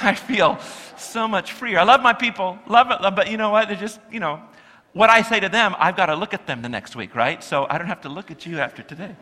[0.02, 0.58] I feel
[0.96, 1.78] so much freer.
[1.78, 3.68] I love my people, love it, but you know what?
[3.68, 4.40] They're just, you know,
[4.92, 7.42] what I say to them, I've got to look at them the next week, right?
[7.44, 9.14] So I don't have to look at you after today.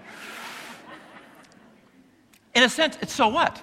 [2.55, 3.63] In a sense, it's so what?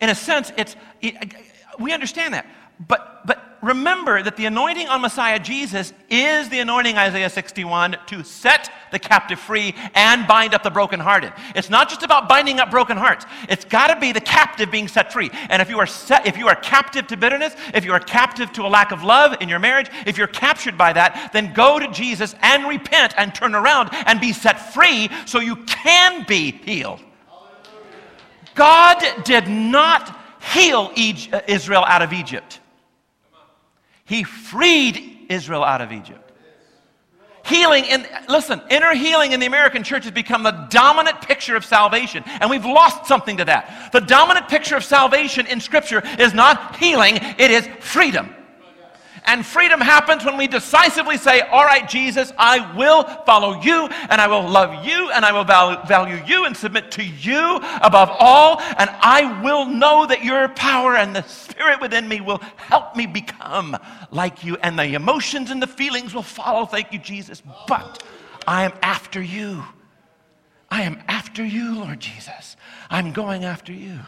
[0.00, 1.34] In a sense, it's, it,
[1.78, 2.46] we understand that.
[2.80, 8.24] But, but remember that the anointing on Messiah Jesus is the anointing, Isaiah 61, to
[8.24, 11.32] set the captive free and bind up the brokenhearted.
[11.54, 13.24] It's not just about binding up broken hearts.
[13.48, 15.30] It's got to be the captive being set free.
[15.48, 18.52] And if you are set, if you are captive to bitterness, if you are captive
[18.52, 21.78] to a lack of love in your marriage, if you're captured by that, then go
[21.78, 26.52] to Jesus and repent and turn around and be set free so you can be
[26.52, 27.00] healed.
[28.54, 30.20] God did not
[30.52, 30.92] heal
[31.32, 32.60] uh, Israel out of Egypt.
[34.04, 36.32] He freed Israel out of Egypt.
[37.44, 41.64] healing in, listen, inner healing in the American church has become the dominant picture of
[41.64, 42.24] salvation.
[42.26, 43.90] And we've lost something to that.
[43.92, 48.34] The dominant picture of salvation in Scripture is not healing, it is freedom.
[49.26, 54.20] And freedom happens when we decisively say, All right, Jesus, I will follow you, and
[54.20, 58.60] I will love you, and I will value you and submit to you above all,
[58.60, 63.06] and I will know that your power and the Spirit within me will help me
[63.06, 63.78] become
[64.10, 66.66] like you, and the emotions and the feelings will follow.
[66.66, 67.42] Thank you, Jesus.
[67.66, 68.02] But
[68.46, 69.64] I am after you.
[70.70, 72.56] I am after you, Lord Jesus.
[72.90, 74.00] I'm going after you.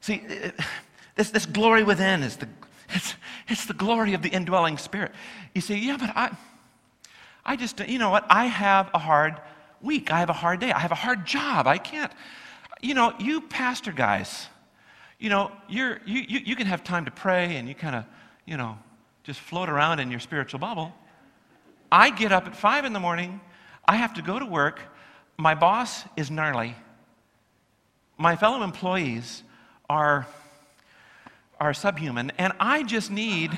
[0.00, 0.50] See, uh,
[1.14, 2.48] this, this glory within is the
[2.92, 3.14] it's,
[3.48, 5.12] it's the glory of the indwelling spirit.
[5.54, 6.36] You say, yeah, but I,
[7.44, 8.24] I just, you know what?
[8.30, 9.40] I have a hard
[9.80, 10.12] week.
[10.12, 10.72] I have a hard day.
[10.72, 11.66] I have a hard job.
[11.66, 12.12] I can't.
[12.80, 14.48] You know, you pastor guys,
[15.18, 18.04] you know, you're, you, you, you can have time to pray and you kind of,
[18.44, 18.78] you know,
[19.24, 20.92] just float around in your spiritual bubble.
[21.90, 23.40] I get up at five in the morning.
[23.86, 24.80] I have to go to work.
[25.36, 26.74] My boss is gnarly.
[28.18, 29.42] My fellow employees
[29.88, 30.26] are
[31.62, 33.56] are subhuman, and I just need.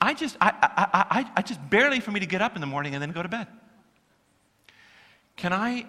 [0.00, 2.66] I just, I, I, I, I just barely for me to get up in the
[2.66, 3.48] morning and then go to bed.
[5.36, 5.84] Can I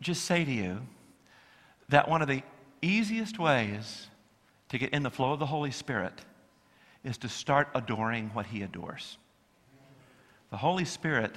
[0.00, 0.82] just say to you
[1.88, 2.44] that one of the
[2.80, 4.06] easiest ways
[4.68, 6.20] to get in the flow of the Holy Spirit
[7.02, 9.18] is to start adoring what He adores?
[10.50, 11.34] The Holy Spirit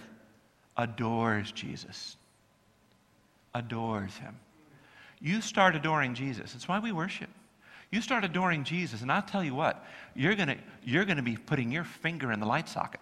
[0.77, 2.15] adores Jesus,
[3.55, 4.35] adores Him.
[5.19, 6.53] You start adoring Jesus.
[6.53, 7.29] It's why we worship.
[7.91, 11.71] You start adoring Jesus, and I'll tell you what, you're going you're to be putting
[11.71, 12.99] your finger in the light socket.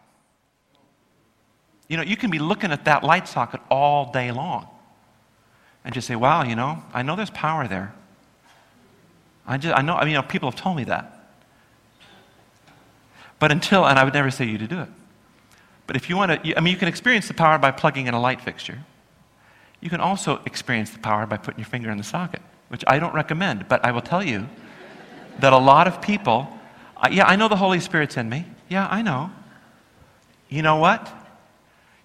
[1.88, 4.68] You know, you can be looking at that light socket all day long
[5.84, 7.94] and just say, wow, you know, I know there's power there.
[9.48, 11.30] I, just, I know, I mean, you know, people have told me that.
[13.38, 14.90] But until, and I would never say you to do it.
[15.86, 18.16] But if you want to, I mean, you can experience the power by plugging in
[18.16, 18.80] a light fixture.
[19.82, 22.98] You can also experience the power by putting your finger in the socket, which I
[22.98, 24.48] don't recommend, but I will tell you
[25.40, 26.48] that a lot of people,
[26.98, 28.46] uh, yeah, I know the Holy Spirit's in me.
[28.70, 29.32] Yeah, I know.
[30.50, 31.12] You know what?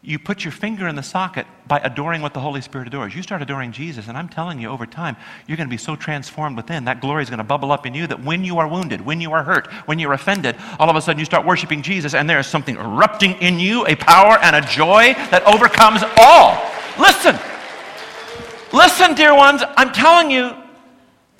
[0.03, 3.14] You put your finger in the socket by adoring what the Holy Spirit adores.
[3.14, 5.14] You start adoring Jesus, and I'm telling you, over time,
[5.47, 6.87] you're going to be so transformed within.
[6.87, 9.21] That glory is going to bubble up in you that when you are wounded, when
[9.21, 12.31] you are hurt, when you're offended, all of a sudden you start worshiping Jesus, and
[12.31, 16.59] there is something erupting in you a power and a joy that overcomes all.
[16.99, 17.38] Listen.
[18.73, 20.57] Listen, dear ones, I'm telling you,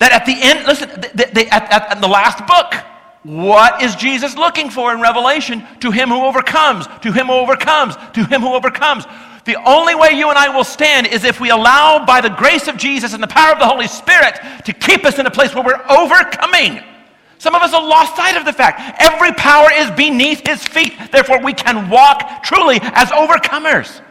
[0.01, 2.73] that at the end, listen, the, the, at, at the last book,
[3.21, 5.63] what is Jesus looking for in Revelation?
[5.81, 9.05] To him who overcomes, to him who overcomes, to him who overcomes.
[9.45, 12.67] The only way you and I will stand is if we allow, by the grace
[12.67, 15.53] of Jesus and the power of the Holy Spirit, to keep us in a place
[15.53, 16.83] where we're overcoming.
[17.37, 18.99] Some of us have lost sight of the fact.
[18.99, 20.93] Every power is beneath his feet.
[21.11, 24.01] Therefore, we can walk truly as overcomers.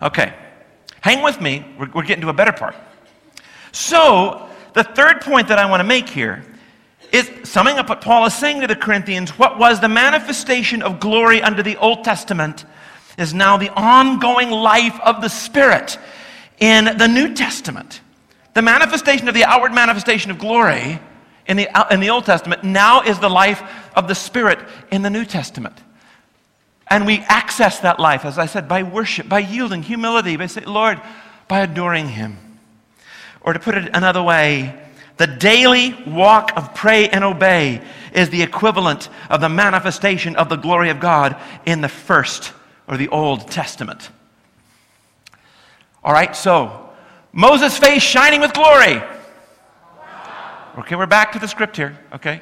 [0.00, 0.32] Okay,
[1.02, 1.66] hang with me.
[1.78, 2.74] We're, we're getting to a better part.
[3.72, 6.44] So, the third point that I want to make here
[7.12, 11.00] is summing up what Paul is saying to the Corinthians what was the manifestation of
[11.00, 12.64] glory under the Old Testament
[13.18, 15.98] is now the ongoing life of the Spirit
[16.58, 18.00] in the New Testament.
[18.54, 21.00] The manifestation of the outward manifestation of glory
[21.46, 23.62] in the, in the Old Testament now is the life
[23.94, 24.58] of the Spirit
[24.90, 25.76] in the New Testament.
[26.88, 30.66] And we access that life, as I said, by worship, by yielding, humility, by saying,
[30.66, 31.00] Lord,
[31.46, 32.49] by adoring Him.
[33.42, 34.78] Or to put it another way,
[35.16, 37.82] the daily walk of pray and obey
[38.14, 42.52] is the equivalent of the manifestation of the glory of God in the first
[42.86, 44.10] or the Old Testament.
[46.02, 46.90] All right, so
[47.32, 49.02] Moses' face shining with glory.
[50.78, 52.40] Okay, we're back to the script here, okay?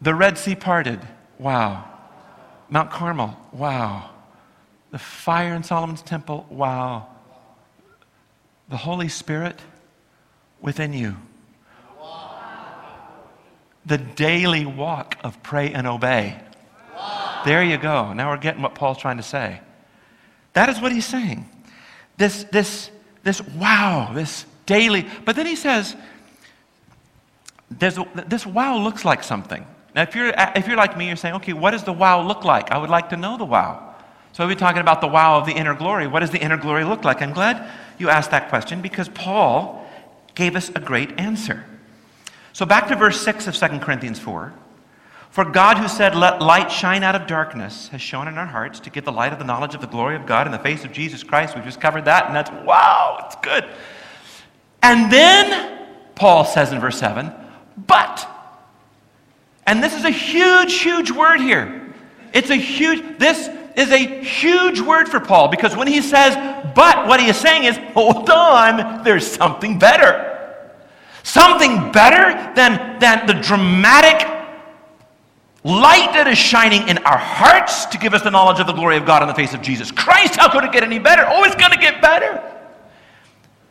[0.00, 1.00] The Red Sea parted.
[1.38, 1.84] Wow.
[2.68, 3.36] Mount Carmel.
[3.52, 4.10] Wow.
[4.90, 6.46] The fire in Solomon's temple.
[6.50, 7.08] Wow
[8.68, 9.60] the Holy Spirit
[10.60, 11.16] within you.
[13.86, 16.38] The daily walk of pray and obey.
[17.44, 18.12] There you go.
[18.12, 19.60] Now we're getting what Paul's trying to say.
[20.52, 21.48] That is what he's saying.
[22.16, 22.90] This, this,
[23.22, 25.06] this wow, this daily.
[25.24, 25.96] But then he says,
[27.70, 29.66] this wow looks like something.
[29.94, 32.44] Now, if you're, if you're like me, you're saying, okay, what does the wow look
[32.44, 32.70] like?
[32.70, 33.87] I would like to know the wow.
[34.38, 36.06] So we'll be talking about the wow of the inner glory.
[36.06, 37.22] What does the inner glory look like?
[37.22, 37.68] I'm glad
[37.98, 39.84] you asked that question because Paul
[40.36, 41.64] gave us a great answer.
[42.52, 44.52] So back to verse 6 of 2 Corinthians 4.
[45.30, 48.78] For God, who said, Let light shine out of darkness, has shone in our hearts
[48.78, 50.84] to give the light of the knowledge of the glory of God in the face
[50.84, 51.56] of Jesus Christ.
[51.56, 53.64] We've just covered that, and that's wow, it's good.
[54.84, 57.32] And then Paul says in verse 7,
[57.88, 58.24] But,
[59.66, 61.92] And this is a huge, huge word here.
[62.32, 63.48] It's a huge, this
[63.78, 66.34] is a huge word for Paul because when he says,
[66.74, 70.58] but what he is saying is, hold on, there's something better.
[71.22, 74.26] Something better than, than the dramatic
[75.62, 78.96] light that is shining in our hearts to give us the knowledge of the glory
[78.96, 80.36] of God in the face of Jesus Christ.
[80.36, 81.24] How could it get any better?
[81.28, 82.42] Oh, it's going to get better.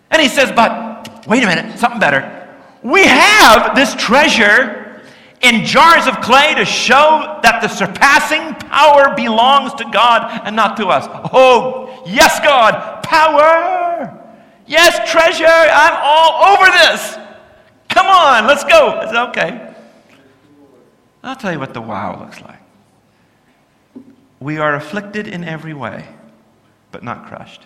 [0.10, 2.48] And he says, but wait a minute, something better.
[2.82, 4.87] We have this treasure
[5.42, 10.78] in jars of clay to show that the surpassing power belongs to God and not
[10.78, 11.08] to us.
[11.32, 14.24] Oh, yes, God, power.
[14.66, 15.46] Yes, treasure.
[15.46, 17.18] I'm all over this.
[17.90, 19.00] Come on, let's go.
[19.02, 19.74] It's okay.
[21.24, 22.60] I'll tell you what the wow looks like.
[24.40, 26.08] We are afflicted in every way,
[26.92, 27.62] but not crushed.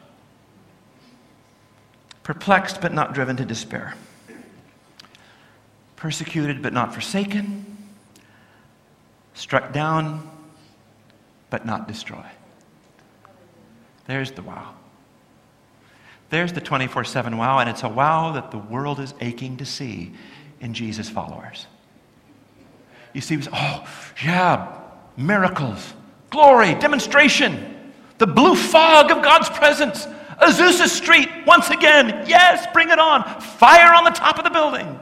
[2.24, 3.95] Perplexed, but not driven to despair
[6.02, 7.64] persecuted but not forsaken,
[9.36, 10.28] struck down
[11.52, 12.26] but not destroyed.
[14.08, 14.74] There's the wow.
[16.32, 19.66] There's the 24 7 wow, and it's a wow that the world is aching to
[19.66, 20.12] see
[20.60, 21.68] in Jesus' followers.
[23.14, 23.88] You see, oh,
[24.24, 24.80] yeah,
[25.18, 25.93] miracles,
[26.32, 30.08] glory, demonstration, the blue fog of God's presence,
[30.41, 34.99] Azusa Street, once again, yes, bring it on, fire on the top of the building.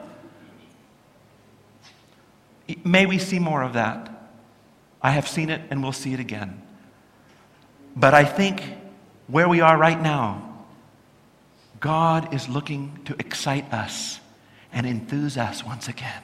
[2.83, 4.09] May we see more of that.
[5.01, 6.61] I have seen it and we'll see it again.
[7.95, 8.63] But I think
[9.27, 10.65] where we are right now,
[11.79, 14.19] God is looking to excite us
[14.71, 16.23] and enthuse us once again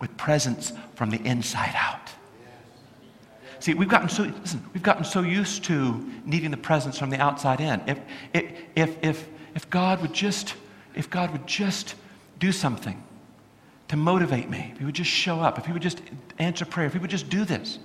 [0.00, 2.10] with presence from the inside out.
[3.60, 7.20] See, we've gotten so listen, we've gotten so used to needing the presence from the
[7.20, 7.82] outside in.
[7.86, 8.00] If
[8.32, 10.54] if if if, if God would just
[10.94, 11.94] if God would just
[12.38, 13.02] do something
[13.90, 16.00] to motivate me, if he would just show up, if he would just
[16.38, 17.80] answer prayer, if he would just do this.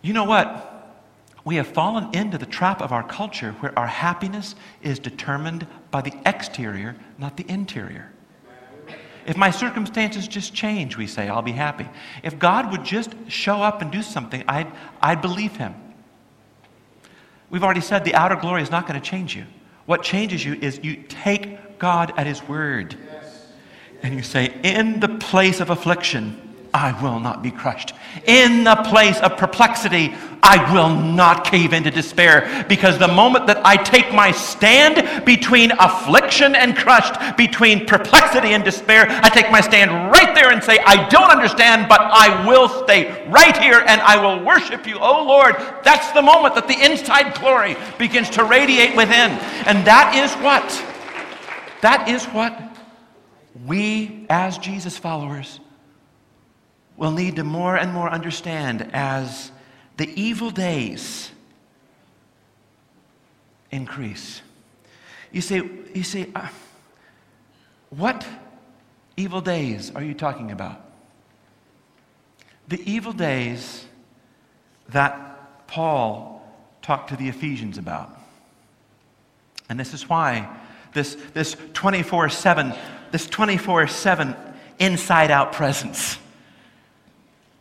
[0.00, 0.96] You know what?
[1.44, 6.02] We have fallen into the trap of our culture where our happiness is determined by
[6.02, 8.12] the exterior, not the interior.
[9.26, 11.88] If my circumstances just change, we say, I'll be happy.
[12.22, 14.70] If God would just show up and do something, I'd,
[15.02, 15.74] I'd believe him.
[17.50, 19.46] We've already said the outer glory is not going to change you.
[19.86, 22.96] What changes you is you take God at his word
[24.02, 27.94] and you say, In the place of affliction, I will not be crushed.
[28.26, 32.64] In the place of perplexity, I will not cave into despair.
[32.68, 38.64] Because the moment that I take my stand between affliction and crushed, between perplexity and
[38.64, 42.68] despair, I take my stand right there and say, I don't understand, but I will
[42.84, 44.98] stay right here and I will worship you.
[45.00, 49.32] Oh Lord, that's the moment that the inside glory begins to radiate within.
[49.66, 50.64] And that is what?
[51.80, 52.67] That is what
[53.66, 55.60] we, as Jesus followers,
[56.96, 59.52] will need to more and more understand as
[59.96, 61.30] the evil days
[63.70, 64.42] increase.
[65.32, 65.62] You say,
[65.94, 66.48] you say, uh,
[67.90, 68.26] what
[69.16, 70.80] evil days are you talking about?
[72.68, 73.86] The evil days
[74.90, 76.42] that Paul
[76.82, 78.16] talked to the Ephesians about.
[79.68, 80.48] And this is why
[80.92, 82.74] this, this 24 7
[83.10, 84.34] this 24 7
[84.78, 86.18] inside out presence.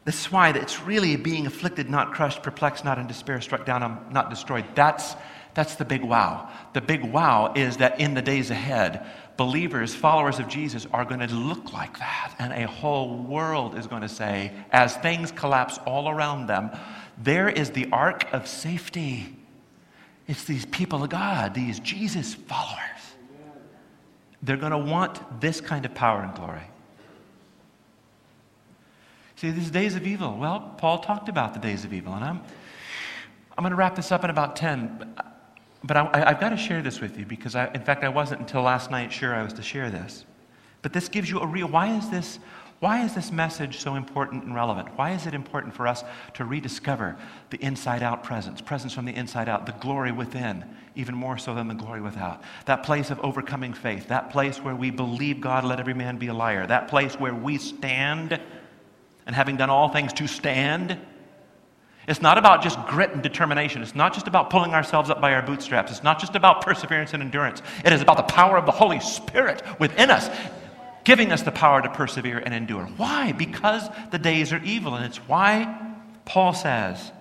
[0.08, 3.84] This is why it's really being afflicted, not crushed, perplexed, not in despair, struck down,
[3.84, 4.64] I'm not destroyed.
[4.74, 5.16] That's,
[5.54, 6.50] that's the big wow.
[6.72, 11.20] The big wow is that in the days ahead, believers, followers of Jesus, are going
[11.20, 12.36] to look like that.
[12.40, 16.72] And a whole world is going to say, as things collapse all around them,
[17.18, 19.36] there is the ark of safety.
[20.28, 23.07] It's these people of God, these Jesus followers.
[24.44, 26.64] They're going to want this kind of power and glory.
[29.36, 30.36] See, these days of evil.
[30.38, 32.42] Well, Paul talked about the days of evil, and I'm,
[33.58, 35.16] I'm going to wrap this up in about 10.
[35.84, 38.42] But I, have got to share this with you because, I, in fact, I wasn't
[38.42, 40.26] until last night sure I was to share this.
[40.82, 42.40] But this gives you a real why is this
[42.80, 44.90] why is this message so important and relevant?
[44.98, 46.04] Why is it important for us
[46.36, 47.18] to rediscover
[47.50, 50.64] the inside out presence, presence from the inside out, the glory within,
[50.94, 52.44] even more so than the glory without?
[52.66, 56.28] That place of overcoming faith, that place where we believe God, let every man be
[56.28, 58.40] a liar, that place where we stand
[59.26, 61.00] and having done all things to stand.
[62.08, 63.82] It's not about just grit and determination.
[63.82, 65.92] It's not just about pulling ourselves up by our bootstraps.
[65.92, 67.64] It's not just about perseverance and endurance.
[67.84, 70.30] It is about the power of the Holy Spirit within us
[71.08, 72.84] giving us the power to persevere and endure.
[72.98, 73.32] Why?
[73.32, 74.94] Because the days are evil.
[74.94, 75.94] And it's why
[76.26, 77.14] Paul says,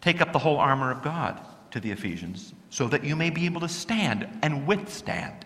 [0.00, 3.46] take up the whole armor of God to the Ephesians so that you may be
[3.46, 5.44] able to stand and withstand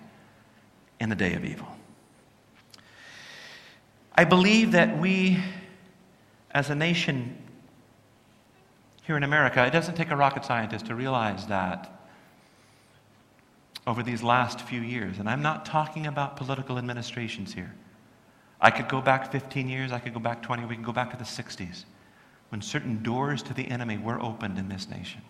[1.01, 1.67] in the day of evil.
[4.15, 5.43] I believe that we
[6.51, 7.39] as a nation
[9.05, 11.96] here in America, it doesn't take a rocket scientist to realize that
[13.87, 17.73] over these last few years, and I'm not talking about political administrations here.
[18.61, 21.11] I could go back 15 years, I could go back 20, we can go back
[21.13, 21.85] to the 60s,
[22.49, 25.21] when certain doors to the enemy were opened in this nation.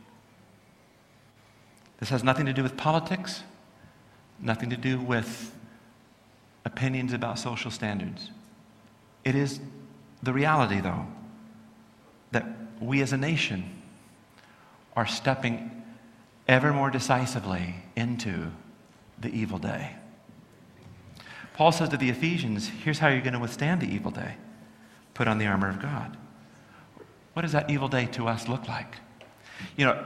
[1.99, 3.43] This has nothing to do with politics,
[4.41, 5.55] nothing to do with
[6.65, 8.31] opinions about social standards.
[9.25, 9.61] It is
[10.23, 11.07] the reality, though,
[12.33, 12.47] that
[12.81, 13.83] we as a nation
[14.95, 15.76] are stepping
[16.49, 18.51] ever more decisively into
[19.19, 19.97] the evil day.
[21.55, 24.37] Paul says to the Ephesians, here's how you're going to withstand the evil day
[25.15, 26.15] put on the armor of God.
[27.33, 28.97] What does that evil day to us look like?
[29.77, 30.05] You know,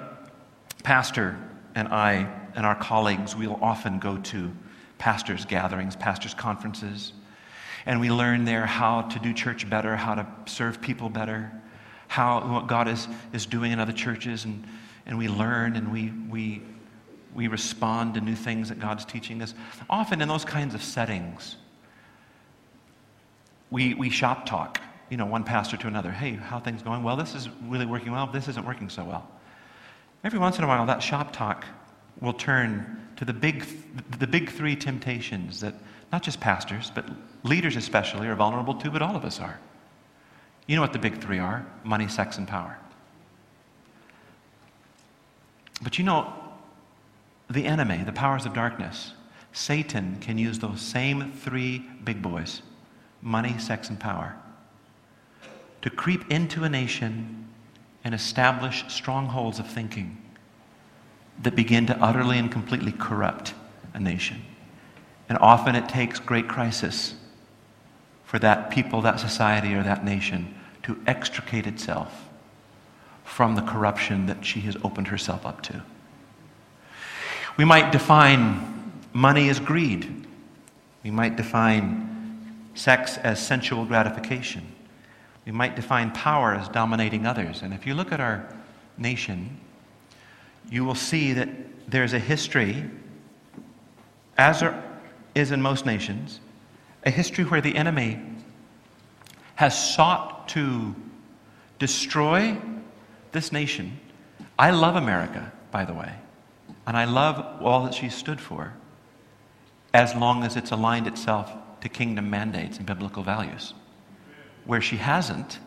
[0.84, 1.36] Pastor
[1.74, 4.53] and I and our colleagues, we'll often go to
[4.99, 7.12] pastors' gatherings, pastors' conferences,
[7.86, 11.51] and we learn there how to do church better, how to serve people better,
[12.07, 14.64] how what God is, is doing in other churches, and,
[15.07, 16.62] and we learn and we, we,
[17.34, 19.55] we respond to new things that God's teaching us.
[19.88, 21.57] Often in those kinds of settings,
[23.70, 26.11] we, we shop talk, you know, one pastor to another.
[26.11, 27.03] Hey, how things going?
[27.03, 28.26] Well, this is really working well.
[28.26, 29.28] This isn't working so well.
[30.24, 31.64] Every once in a while, that shop talk
[32.20, 33.64] will turn to the big,
[34.18, 35.74] the big three temptations that
[36.12, 37.05] not just pastors, but
[37.44, 39.59] leaders especially are vulnerable to, but all of us are.
[40.66, 42.78] You know what the big three are money, sex, and power.
[45.80, 46.32] But you know,
[47.48, 49.12] the enemy, the powers of darkness,
[49.52, 52.62] Satan can use those same three big boys
[53.22, 54.34] money, sex, and power
[55.82, 57.48] to creep into a nation
[58.02, 60.16] and establish strongholds of thinking
[61.42, 63.54] that begin to utterly and completely corrupt
[63.92, 64.42] a nation.
[65.28, 67.14] And often it takes great crisis
[68.24, 70.54] for that people, that society, or that nation
[70.84, 72.29] to extricate itself
[73.30, 75.80] from the corruption that she has opened herself up to.
[77.56, 80.26] We might define money as greed.
[81.04, 84.66] We might define sex as sensual gratification.
[85.46, 87.62] We might define power as dominating others.
[87.62, 88.44] And if you look at our
[88.98, 89.58] nation,
[90.68, 91.48] you will see that
[91.88, 92.84] there's a history,
[94.38, 94.82] as there
[95.36, 96.40] is in most nations,
[97.04, 98.20] a history where the enemy
[99.54, 100.96] has sought to
[101.78, 102.58] destroy
[103.32, 103.98] this nation.
[104.58, 106.12] I love America, by the way,
[106.86, 108.74] and I love all that she stood for
[109.92, 113.74] as long as it's aligned itself to kingdom mandates and biblical values.
[114.64, 115.58] Where she hasn't,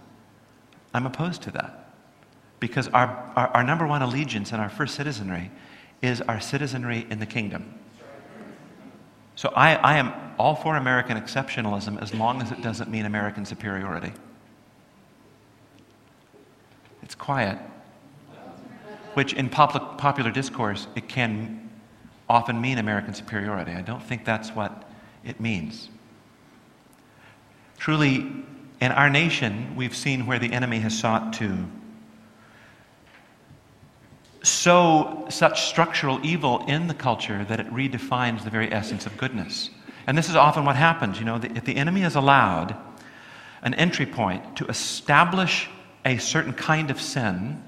[0.93, 1.93] I'm opposed to that.
[2.59, 5.51] Because our, our, our, number one allegiance and our first citizenry
[6.01, 7.77] is our citizenry in the kingdom.
[9.35, 13.45] So I, I am all for American exceptionalism as long as it doesn't mean American
[13.45, 14.13] superiority.
[17.03, 17.59] It's quiet,
[19.13, 21.69] which in pop- popular discourse, it can
[22.29, 23.73] often mean American superiority.
[23.73, 24.89] I don't think that's what
[25.23, 25.89] it means.
[27.77, 28.25] Truly,
[28.79, 31.65] in our nation, we've seen where the enemy has sought to
[34.41, 39.69] sow such structural evil in the culture that it redefines the very essence of goodness.
[40.05, 41.19] And this is often what happens.
[41.19, 42.75] You know, if the enemy is allowed
[43.61, 45.69] an entry point to establish
[46.05, 47.63] a certain kind of sin,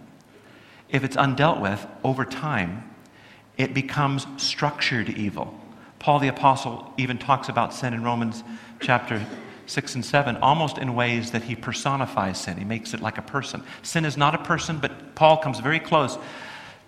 [0.89, 2.89] if it's undealt with over time,
[3.57, 5.59] it becomes structured evil.
[5.99, 8.43] Paul the Apostle even talks about sin in Romans
[8.79, 9.25] chapter
[9.65, 12.57] 6 and 7, almost in ways that he personifies sin.
[12.57, 13.63] He makes it like a person.
[13.81, 16.17] Sin is not a person, but Paul comes very close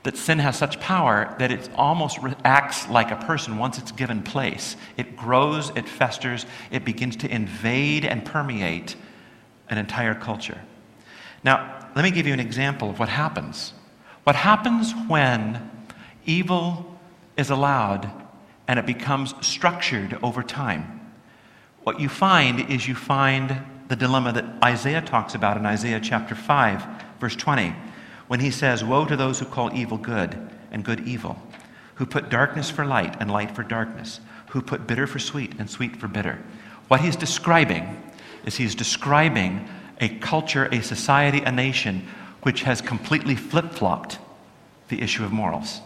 [0.04, 4.22] that sin has such power that it almost acts like a person once it's given
[4.22, 4.78] place.
[4.96, 8.96] It grows, it festers, it begins to invade and permeate
[9.70, 10.62] an entire culture.
[11.48, 13.72] Now, let me give you an example of what happens.
[14.26, 15.72] What happens when
[16.26, 17.00] evil
[17.38, 18.12] is allowed
[18.68, 21.00] and it becomes structured over time?
[21.84, 26.36] What you find is you find the dilemma that Isaiah talks about in Isaiah chapter
[26.36, 26.86] 5,
[27.22, 27.74] verse 20
[28.28, 30.38] when he says, Woe to those who call evil good
[30.74, 31.42] and good evil,
[31.96, 34.20] who put darkness for light and light for darkness,
[34.50, 36.44] who put bitter for sweet and sweet for bitter.
[36.90, 38.04] What he's describing
[38.44, 39.66] is he's describing
[40.00, 42.08] a culture, a society, a nation
[42.44, 44.20] which has completely flip flopped
[44.90, 45.82] the issue of morals.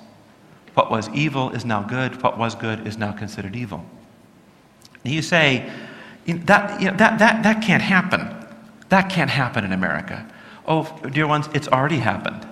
[0.73, 3.85] What was evil is now good, what was good is now considered evil.
[5.03, 5.71] And you say,
[6.27, 8.27] that, you know, that, that, that can't happen.
[8.89, 10.29] That can't happen in America.
[10.67, 12.47] Oh, dear ones, it's already happened.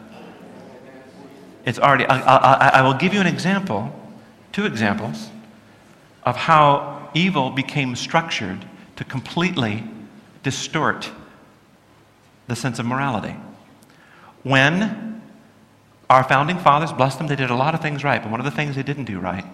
[1.66, 3.93] It's already, I, I, I will give you an example,
[4.51, 5.30] two examples,
[6.24, 9.84] of how evil became structured to completely
[10.43, 11.12] distort
[12.50, 13.36] the sense of morality.
[14.43, 15.22] When
[16.10, 18.45] our founding fathers, bless them, they did a lot of things right, but one of
[18.45, 19.45] the things they didn't do right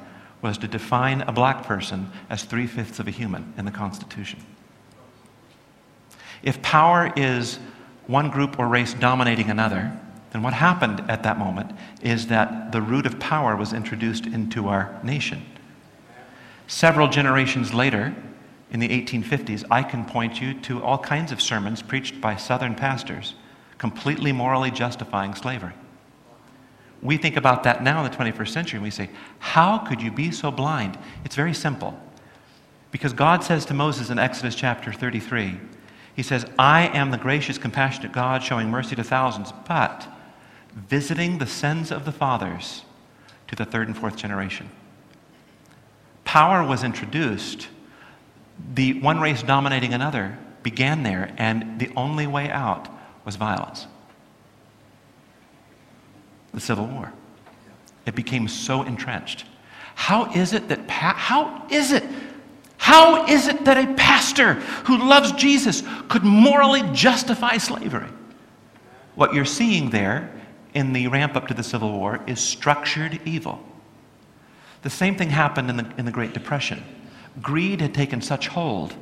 [0.41, 4.39] was to define a black person as three fifths of a human in the Constitution.
[6.41, 7.60] If power is
[8.08, 10.00] one group or race dominating another,
[10.32, 11.72] then what happened at that moment
[12.02, 15.46] is that the root of power was introduced into our nation.
[16.68, 18.16] Several generations later,
[18.72, 22.76] in the 1850s, I can point you to all kinds of sermons preached by Southern
[22.76, 23.36] pastors
[23.78, 25.74] completely morally justifying slavery.
[27.01, 29.09] We think about that now in the 21st century and we say,
[29.39, 30.97] How could you be so blind?
[31.24, 31.99] It's very simple.
[32.91, 35.59] Because God says to Moses in Exodus chapter 33,
[36.16, 40.07] He says, I am the gracious, compassionate God showing mercy to thousands, but
[40.74, 42.84] visiting the sins of the fathers
[43.47, 44.70] to the third and fourth generation.
[46.24, 47.68] Power was introduced,
[48.74, 52.88] the one race dominating another began there, and the only way out
[53.24, 53.88] was violence
[56.56, 57.12] the Civil War.
[58.06, 59.45] It became so entrenched.
[59.93, 62.03] How is it that, pa- how is it,
[62.78, 64.53] how is it that a pastor
[64.86, 68.08] who loves Jesus could morally justify slavery?
[69.16, 70.32] What you're seeing there
[70.74, 73.64] in the ramp up to the Civil War is structured evil.
[74.82, 76.84] The same thing happened in the, in the Great Depression.
[77.42, 78.96] Greed had taken such hold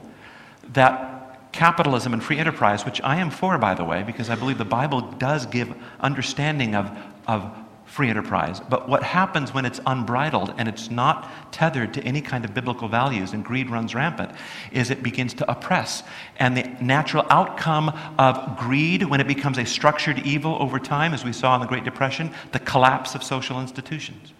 [0.73, 4.57] that capitalism and free enterprise, which I am for, by the way, because I believe
[4.57, 6.91] the Bible does give understanding of,
[7.27, 7.55] of
[7.85, 8.59] free enterprise.
[8.59, 12.87] But what happens when it's unbridled and it's not tethered to any kind of biblical
[12.87, 14.31] values and greed runs rampant
[14.71, 16.01] is it begins to oppress.
[16.37, 21.23] And the natural outcome of greed, when it becomes a structured evil over time, as
[21.23, 24.33] we saw in the Great Depression, the collapse of social institutions.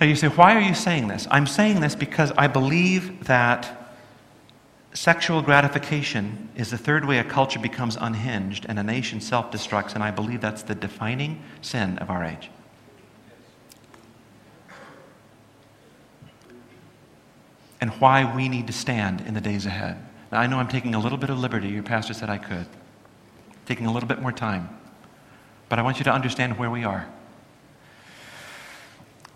[0.00, 1.28] Now you say, why are you saying this?
[1.30, 3.80] I'm saying this because I believe that
[4.92, 9.94] Sexual gratification is the third way a culture becomes unhinged and a nation self destructs,
[9.94, 12.50] and I believe that's the defining sin of our age.
[17.80, 20.04] And why we need to stand in the days ahead.
[20.32, 21.68] Now, I know I'm taking a little bit of liberty.
[21.68, 22.66] Your pastor said I could.
[23.66, 24.68] Taking a little bit more time.
[25.68, 27.08] But I want you to understand where we are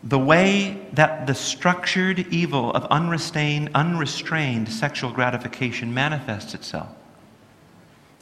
[0.04, 6.88] the way that the structured evil of unrestrained, unrestrained sexual gratification manifests itself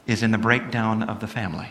[0.07, 1.67] is in the breakdown of the family.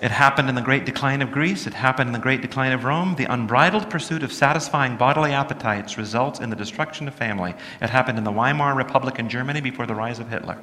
[0.00, 1.66] It happened in the great decline of Greece.
[1.66, 3.14] It happened in the great decline of Rome.
[3.16, 7.54] The unbridled pursuit of satisfying bodily appetites results in the destruction of family.
[7.80, 10.62] It happened in the Weimar Republic in Germany before the rise of Hitler.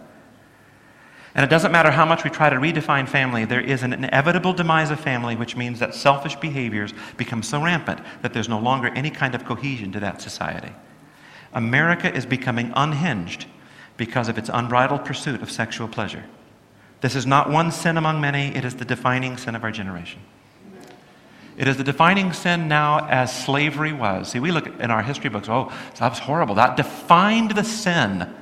[1.34, 4.52] And it doesn't matter how much we try to redefine family, there is an inevitable
[4.52, 8.90] demise of family, which means that selfish behaviors become so rampant that there's no longer
[8.90, 10.74] any kind of cohesion to that society.
[11.54, 13.46] America is becoming unhinged
[13.96, 16.26] because of its unbridled pursuit of sexual pleasure.
[17.00, 20.22] This is not one sin among many, it is the defining sin of our generation.
[21.58, 24.32] It is the defining sin now as slavery was.
[24.32, 26.56] See, we look in our history books, oh, that was horrible.
[26.56, 28.34] That defined the sin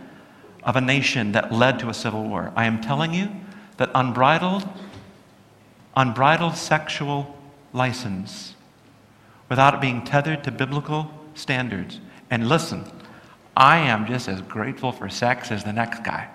[0.63, 2.51] of a nation that led to a civil war.
[2.55, 3.29] I am telling you
[3.77, 4.67] that unbridled,
[5.95, 7.37] unbridled sexual
[7.73, 8.55] license,
[9.47, 11.99] without it being tethered to biblical standards.
[12.29, 12.85] And listen,
[13.55, 16.29] I am just as grateful for sex as the next guy.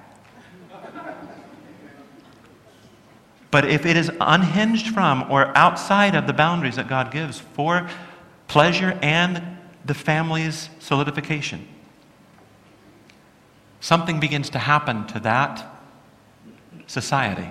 [3.51, 7.89] But if it is unhinged from or outside of the boundaries that God gives for
[8.49, 9.41] pleasure and
[9.85, 11.69] the family's solidification,
[13.85, 15.63] something begins to happen to that
[16.87, 17.47] society.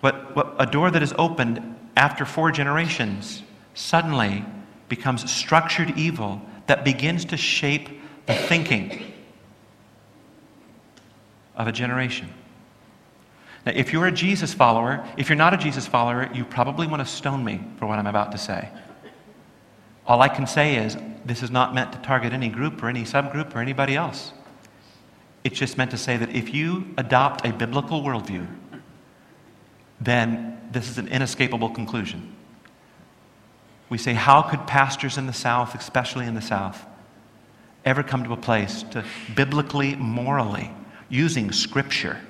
[0.00, 3.42] What, what, a door that is opened after four generations
[3.74, 4.46] suddenly
[4.88, 9.12] becomes structured evil that begins to shape the thinking
[11.54, 12.32] of a generation.
[13.66, 17.06] Now, if you're a Jesus follower, if you're not a Jesus follower, you probably want
[17.06, 18.70] to stone me for what I'm about to say.
[20.06, 20.96] All I can say is
[21.26, 24.32] this is not meant to target any group or any subgroup or anybody else.
[25.42, 28.46] It's just meant to say that if you adopt a biblical worldview,
[30.00, 32.34] then this is an inescapable conclusion.
[33.88, 36.84] We say, how could pastors in the South, especially in the South,
[37.84, 40.70] ever come to a place to biblically, morally,
[41.08, 42.20] using Scripture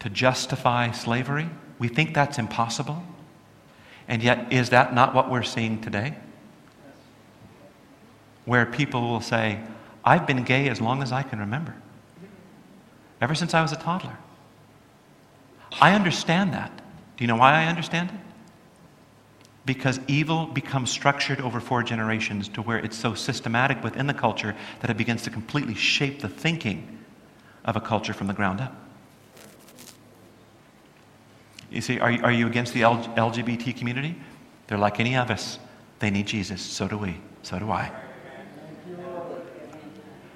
[0.00, 1.48] to justify slavery?
[1.78, 3.02] We think that's impossible.
[4.08, 6.14] And yet, is that not what we're seeing today?
[8.44, 9.60] Where people will say,
[10.04, 11.74] I've been gay as long as I can remember,
[13.20, 14.16] ever since I was a toddler.
[15.80, 16.70] I understand that.
[17.16, 18.16] Do you know why I understand it?
[19.64, 24.56] Because evil becomes structured over four generations to where it's so systematic within the culture
[24.80, 26.98] that it begins to completely shape the thinking
[27.64, 28.74] of a culture from the ground up.
[31.70, 34.16] You see, are, you- are you against the LGBT community?
[34.66, 35.58] They're like any of us.
[36.00, 36.60] They need Jesus.
[36.60, 37.16] So do we.
[37.42, 37.90] So do I.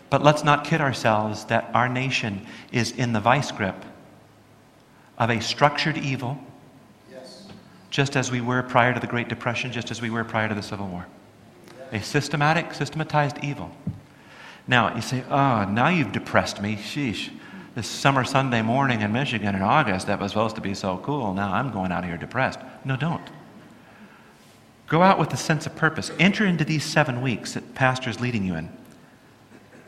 [0.08, 3.84] But let's not kid ourselves that our nation is in the vice grip
[5.18, 6.38] of a structured evil,
[7.90, 10.54] just as we were prior to the Great Depression, just as we were prior to
[10.54, 11.06] the Civil War.
[11.92, 13.70] A systematic, systematized evil.
[14.68, 16.76] Now, you say, oh, now you've depressed me.
[16.76, 17.30] Sheesh.
[17.74, 21.34] This summer Sunday morning in Michigan in August, that was supposed to be so cool.
[21.34, 22.58] Now I'm going out of here depressed.
[22.86, 23.20] No, don't.
[24.88, 26.10] Go out with a sense of purpose.
[26.18, 28.70] Enter into these seven weeks that Pastor's leading you in.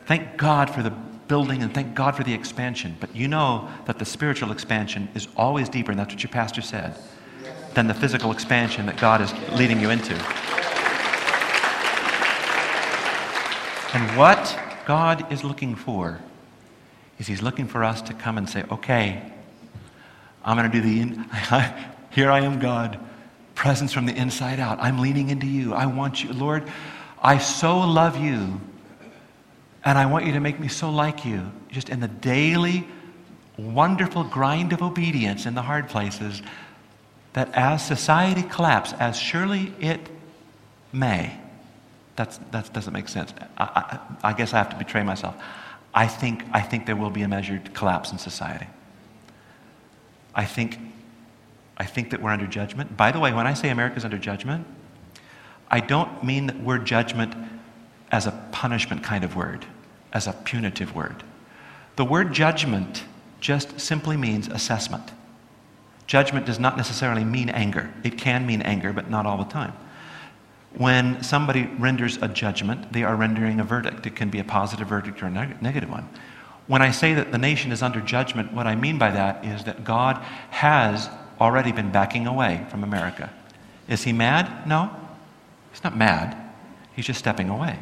[0.09, 2.97] Thank God for the building and thank God for the expansion.
[2.99, 6.63] But you know that the spiritual expansion is always deeper, and that's what your pastor
[6.63, 6.95] said,
[7.75, 10.15] than the physical expansion that God is leading you into.
[13.93, 16.19] And what God is looking for
[17.19, 19.31] is He's looking for us to come and say, okay,
[20.43, 21.25] I'm going to do the, in,
[22.09, 22.99] here I am, God,
[23.53, 24.79] presence from the inside out.
[24.79, 25.75] I'm leaning into you.
[25.75, 26.67] I want you, Lord,
[27.21, 28.59] I so love you,
[29.89, 32.87] and I want you to make me so like you, just in the daily,
[33.57, 36.43] wonderful grind of obedience in the hard places,
[37.33, 39.99] that as society collapses, as surely it
[40.93, 41.35] may,
[42.15, 43.33] that's, that doesn't make sense.
[43.57, 45.35] I, I, I guess I have to betray myself.
[45.91, 48.67] I think, I think there will be a measured collapse in society.
[50.35, 50.77] I think,
[51.77, 52.95] I think that we're under judgment.
[52.95, 54.67] By the way, when I say America's under judgment,
[55.67, 57.33] I don't mean that word judgment
[58.11, 59.65] as a punishment kind of word,
[60.13, 61.23] as a punitive word.
[61.95, 63.03] The word judgment
[63.39, 65.11] just simply means assessment.
[66.07, 67.93] Judgment does not necessarily mean anger.
[68.03, 69.73] It can mean anger, but not all the time.
[70.75, 74.05] When somebody renders a judgment, they are rendering a verdict.
[74.05, 76.07] It can be a positive verdict or a neg- negative one.
[76.67, 79.63] When I say that the nation is under judgment, what I mean by that is
[79.63, 80.17] that God
[80.51, 81.09] has
[81.41, 83.31] already been backing away from America.
[83.87, 84.67] Is he mad?
[84.67, 84.91] No.
[85.71, 86.37] He's not mad.
[86.95, 87.79] He's just stepping away,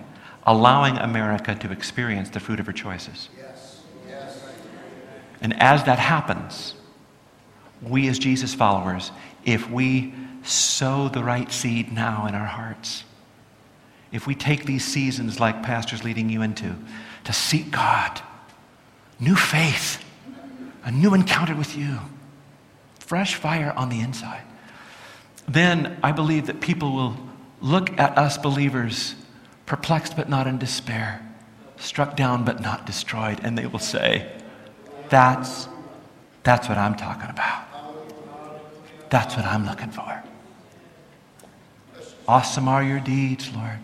[0.47, 3.29] allowing America to experience the fruit of her choices.
[3.37, 3.81] Yes.
[4.07, 4.41] Yes.
[5.41, 6.73] And as that happens,
[7.81, 9.11] we as Jesus followers,
[9.45, 13.03] if we sow the right seed now in our hearts,
[14.11, 16.75] if we take these seasons like Pastor's leading you into
[17.25, 18.21] to seek God,
[19.19, 20.03] new faith,
[20.85, 21.99] a new encounter with you,
[22.99, 24.43] fresh fire on the inside,
[25.47, 27.17] then I believe that people will
[27.61, 29.15] look at us believers,
[29.67, 31.21] perplexed but not in despair,
[31.75, 34.27] struck down but not destroyed, and they will say,
[35.09, 35.67] That's,
[36.41, 37.65] that's what I'm talking about.
[39.11, 40.23] That's what I'm looking for.
[42.27, 43.79] Awesome are your deeds, Lord.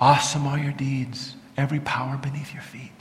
[0.00, 2.92] Awesome are your deeds, every power beneath your feet.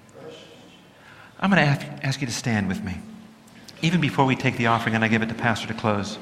[1.40, 2.98] I'm going to ask, ask you to stand with me.
[3.82, 6.18] Even before we take the offering and I give it to Pastor to close,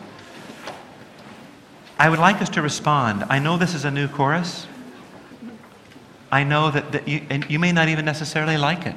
[2.02, 3.26] I would like us to respond.
[3.30, 4.66] I know this is a new chorus.
[6.32, 8.95] I know that, that you, and you may not even necessarily like it.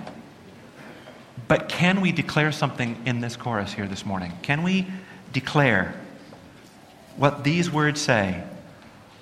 [1.47, 4.33] But can we declare something in this chorus here this morning?
[4.41, 4.87] Can we
[5.35, 5.95] declare
[7.19, 8.43] what these words say?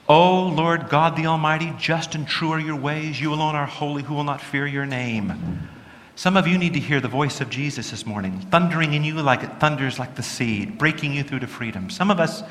[0.08, 3.20] O Lord God the Almighty, just and true are your ways.
[3.20, 5.68] You alone are holy, who will not fear your name.
[6.14, 9.14] Some of you need to hear the voice of Jesus this morning, thundering in you
[9.14, 11.90] like it thunders like the seed, breaking you through to freedom.
[11.90, 12.44] Some of us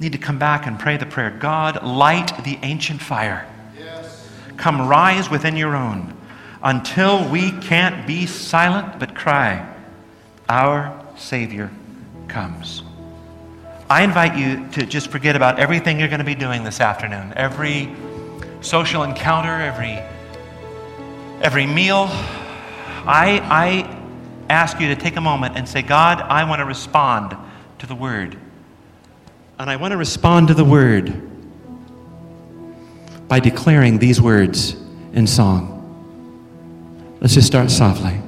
[0.00, 3.46] need to come back and pray the prayer God, light the ancient fire.
[4.56, 6.16] Come rise within your own
[6.62, 9.66] until we can't be silent but cry,
[10.48, 11.70] Our Savior
[12.28, 12.82] comes.
[13.88, 17.32] I invite you to just forget about everything you're going to be doing this afternoon.
[17.36, 17.94] Every
[18.60, 19.98] social encounter, every,
[21.42, 22.06] every meal.
[23.06, 23.96] I, I
[24.50, 27.36] ask you to take a moment and say, God, I want to respond
[27.78, 28.36] to the Word.
[29.60, 31.12] And I want to respond to the Word
[33.28, 34.74] by declaring these words
[35.12, 35.76] in song.
[37.20, 38.22] Let's just start softly.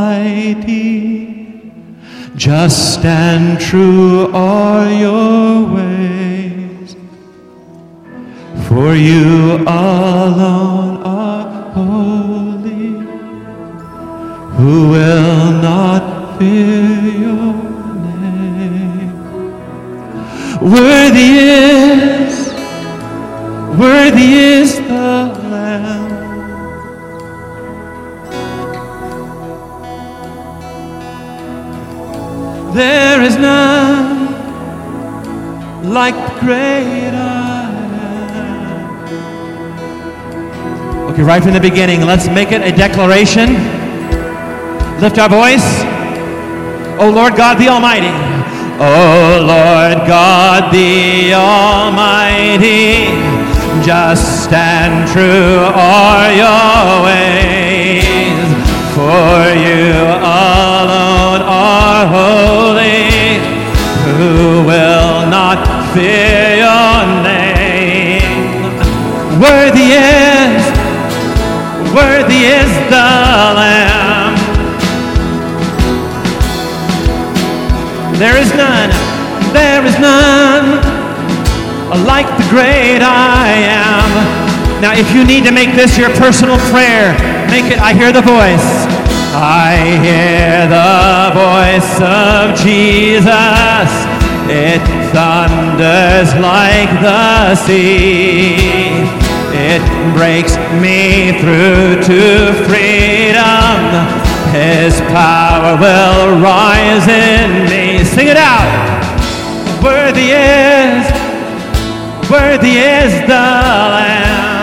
[2.37, 6.95] just and true are your ways,
[8.69, 12.91] for you alone are holy,
[14.57, 17.55] who will not fear your
[18.21, 19.15] name.
[20.61, 22.53] Worthy is,
[23.79, 26.13] worthy is the Lamb.
[32.75, 34.33] There is none
[35.93, 37.71] like the great I
[40.99, 41.11] am.
[41.11, 43.55] Okay, right from the beginning, let's make it a declaration.
[45.01, 45.94] Lift our voice.
[46.99, 48.15] O Lord God the Almighty.
[48.79, 53.07] O Lord God the Almighty,
[53.85, 58.47] just and true are your ways.
[58.95, 60.14] For you
[85.15, 87.15] you need to make this your personal prayer,
[87.47, 87.79] make it.
[87.79, 88.69] I hear the voice.
[89.31, 93.89] I hear the voice of Jesus.
[94.51, 94.83] It
[95.15, 99.07] thunders like the sea.
[99.55, 99.83] It
[100.15, 103.79] breaks me through to freedom.
[104.51, 108.05] His power will rise in me.
[108.05, 108.67] Sing it out.
[109.83, 111.07] Worthy is,
[112.29, 114.54] worthy is the Lamb.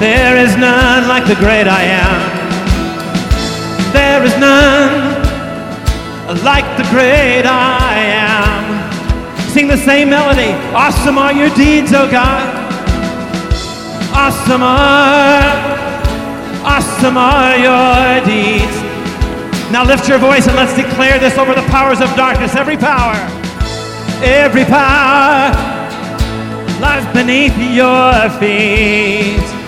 [0.00, 2.20] There is none like the great I am.
[3.92, 5.20] There is none
[6.42, 7.98] like the great I
[8.32, 9.50] am.
[9.50, 10.52] Sing the same melody.
[10.74, 12.42] Awesome are your deeds, O God.
[14.14, 15.80] Awesome are
[16.62, 18.76] Awesome are your deeds.
[19.70, 22.54] Now lift your voice and let's declare this over the powers of darkness.
[22.54, 23.16] Every power,
[24.22, 25.52] every power
[26.80, 29.59] lies beneath your feet.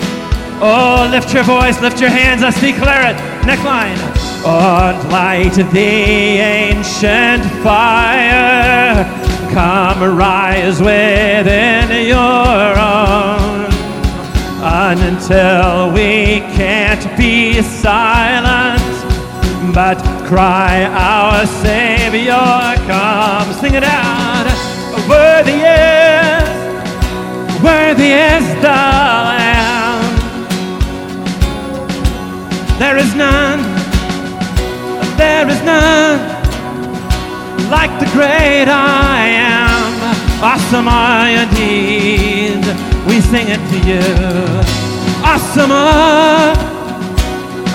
[0.61, 3.17] Oh, lift your voice, lift your hands, let's declare it.
[3.43, 3.97] Neckline.
[4.45, 9.05] On light the ancient fire,
[9.53, 13.73] come rise within your own
[14.63, 18.81] until we can't be silent,
[19.73, 19.97] but
[20.27, 22.33] cry, Our Savior,
[22.87, 23.53] come.
[23.53, 24.47] Sing it out.
[25.09, 26.47] Worthy is,
[27.61, 29.02] worthy is the
[37.77, 39.19] like the great I
[39.57, 39.91] am.
[40.51, 44.01] Awesome are your deeds we sing it to you.
[45.25, 46.53] Awesome are,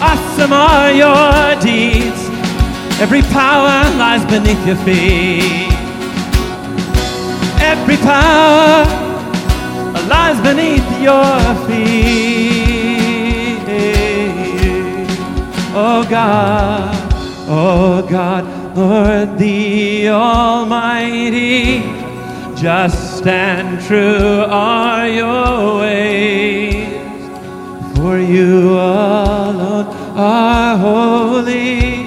[0.01, 2.28] awesome are your deeds.
[3.01, 5.70] Every power lies beneath your feet.
[7.61, 8.84] Every power
[10.09, 12.38] lies beneath your feet.
[15.80, 17.12] Oh God,
[17.49, 18.44] oh God,
[18.78, 21.80] Lord the Almighty,
[22.54, 26.86] just and true are your ways.
[27.96, 32.04] For you alone are holy,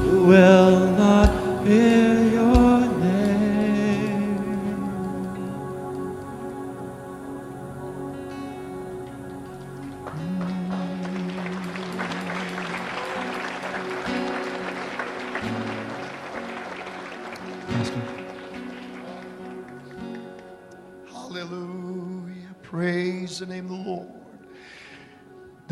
[0.00, 1.30] who will not
[1.64, 2.13] fear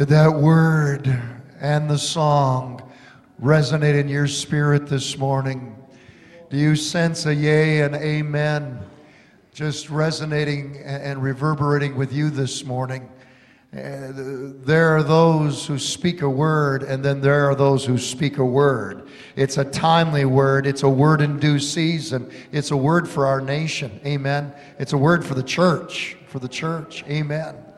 [0.09, 1.07] that word
[1.61, 2.83] and the song
[3.41, 5.77] resonate in your spirit this morning?
[6.51, 8.81] Do you sense a yea and amen
[9.53, 13.09] just resonating and reverberating with you this morning?
[13.75, 14.13] Uh,
[14.65, 18.45] there are those who speak a word, and then there are those who speak a
[18.45, 19.09] word.
[19.35, 20.67] It's a timely word.
[20.67, 22.31] It's a word in due season.
[22.51, 23.99] It's a word for our nation.
[24.05, 24.53] Amen.
[24.79, 26.19] It's a word for the church.
[26.27, 27.03] For the church.
[27.09, 27.65] Amen.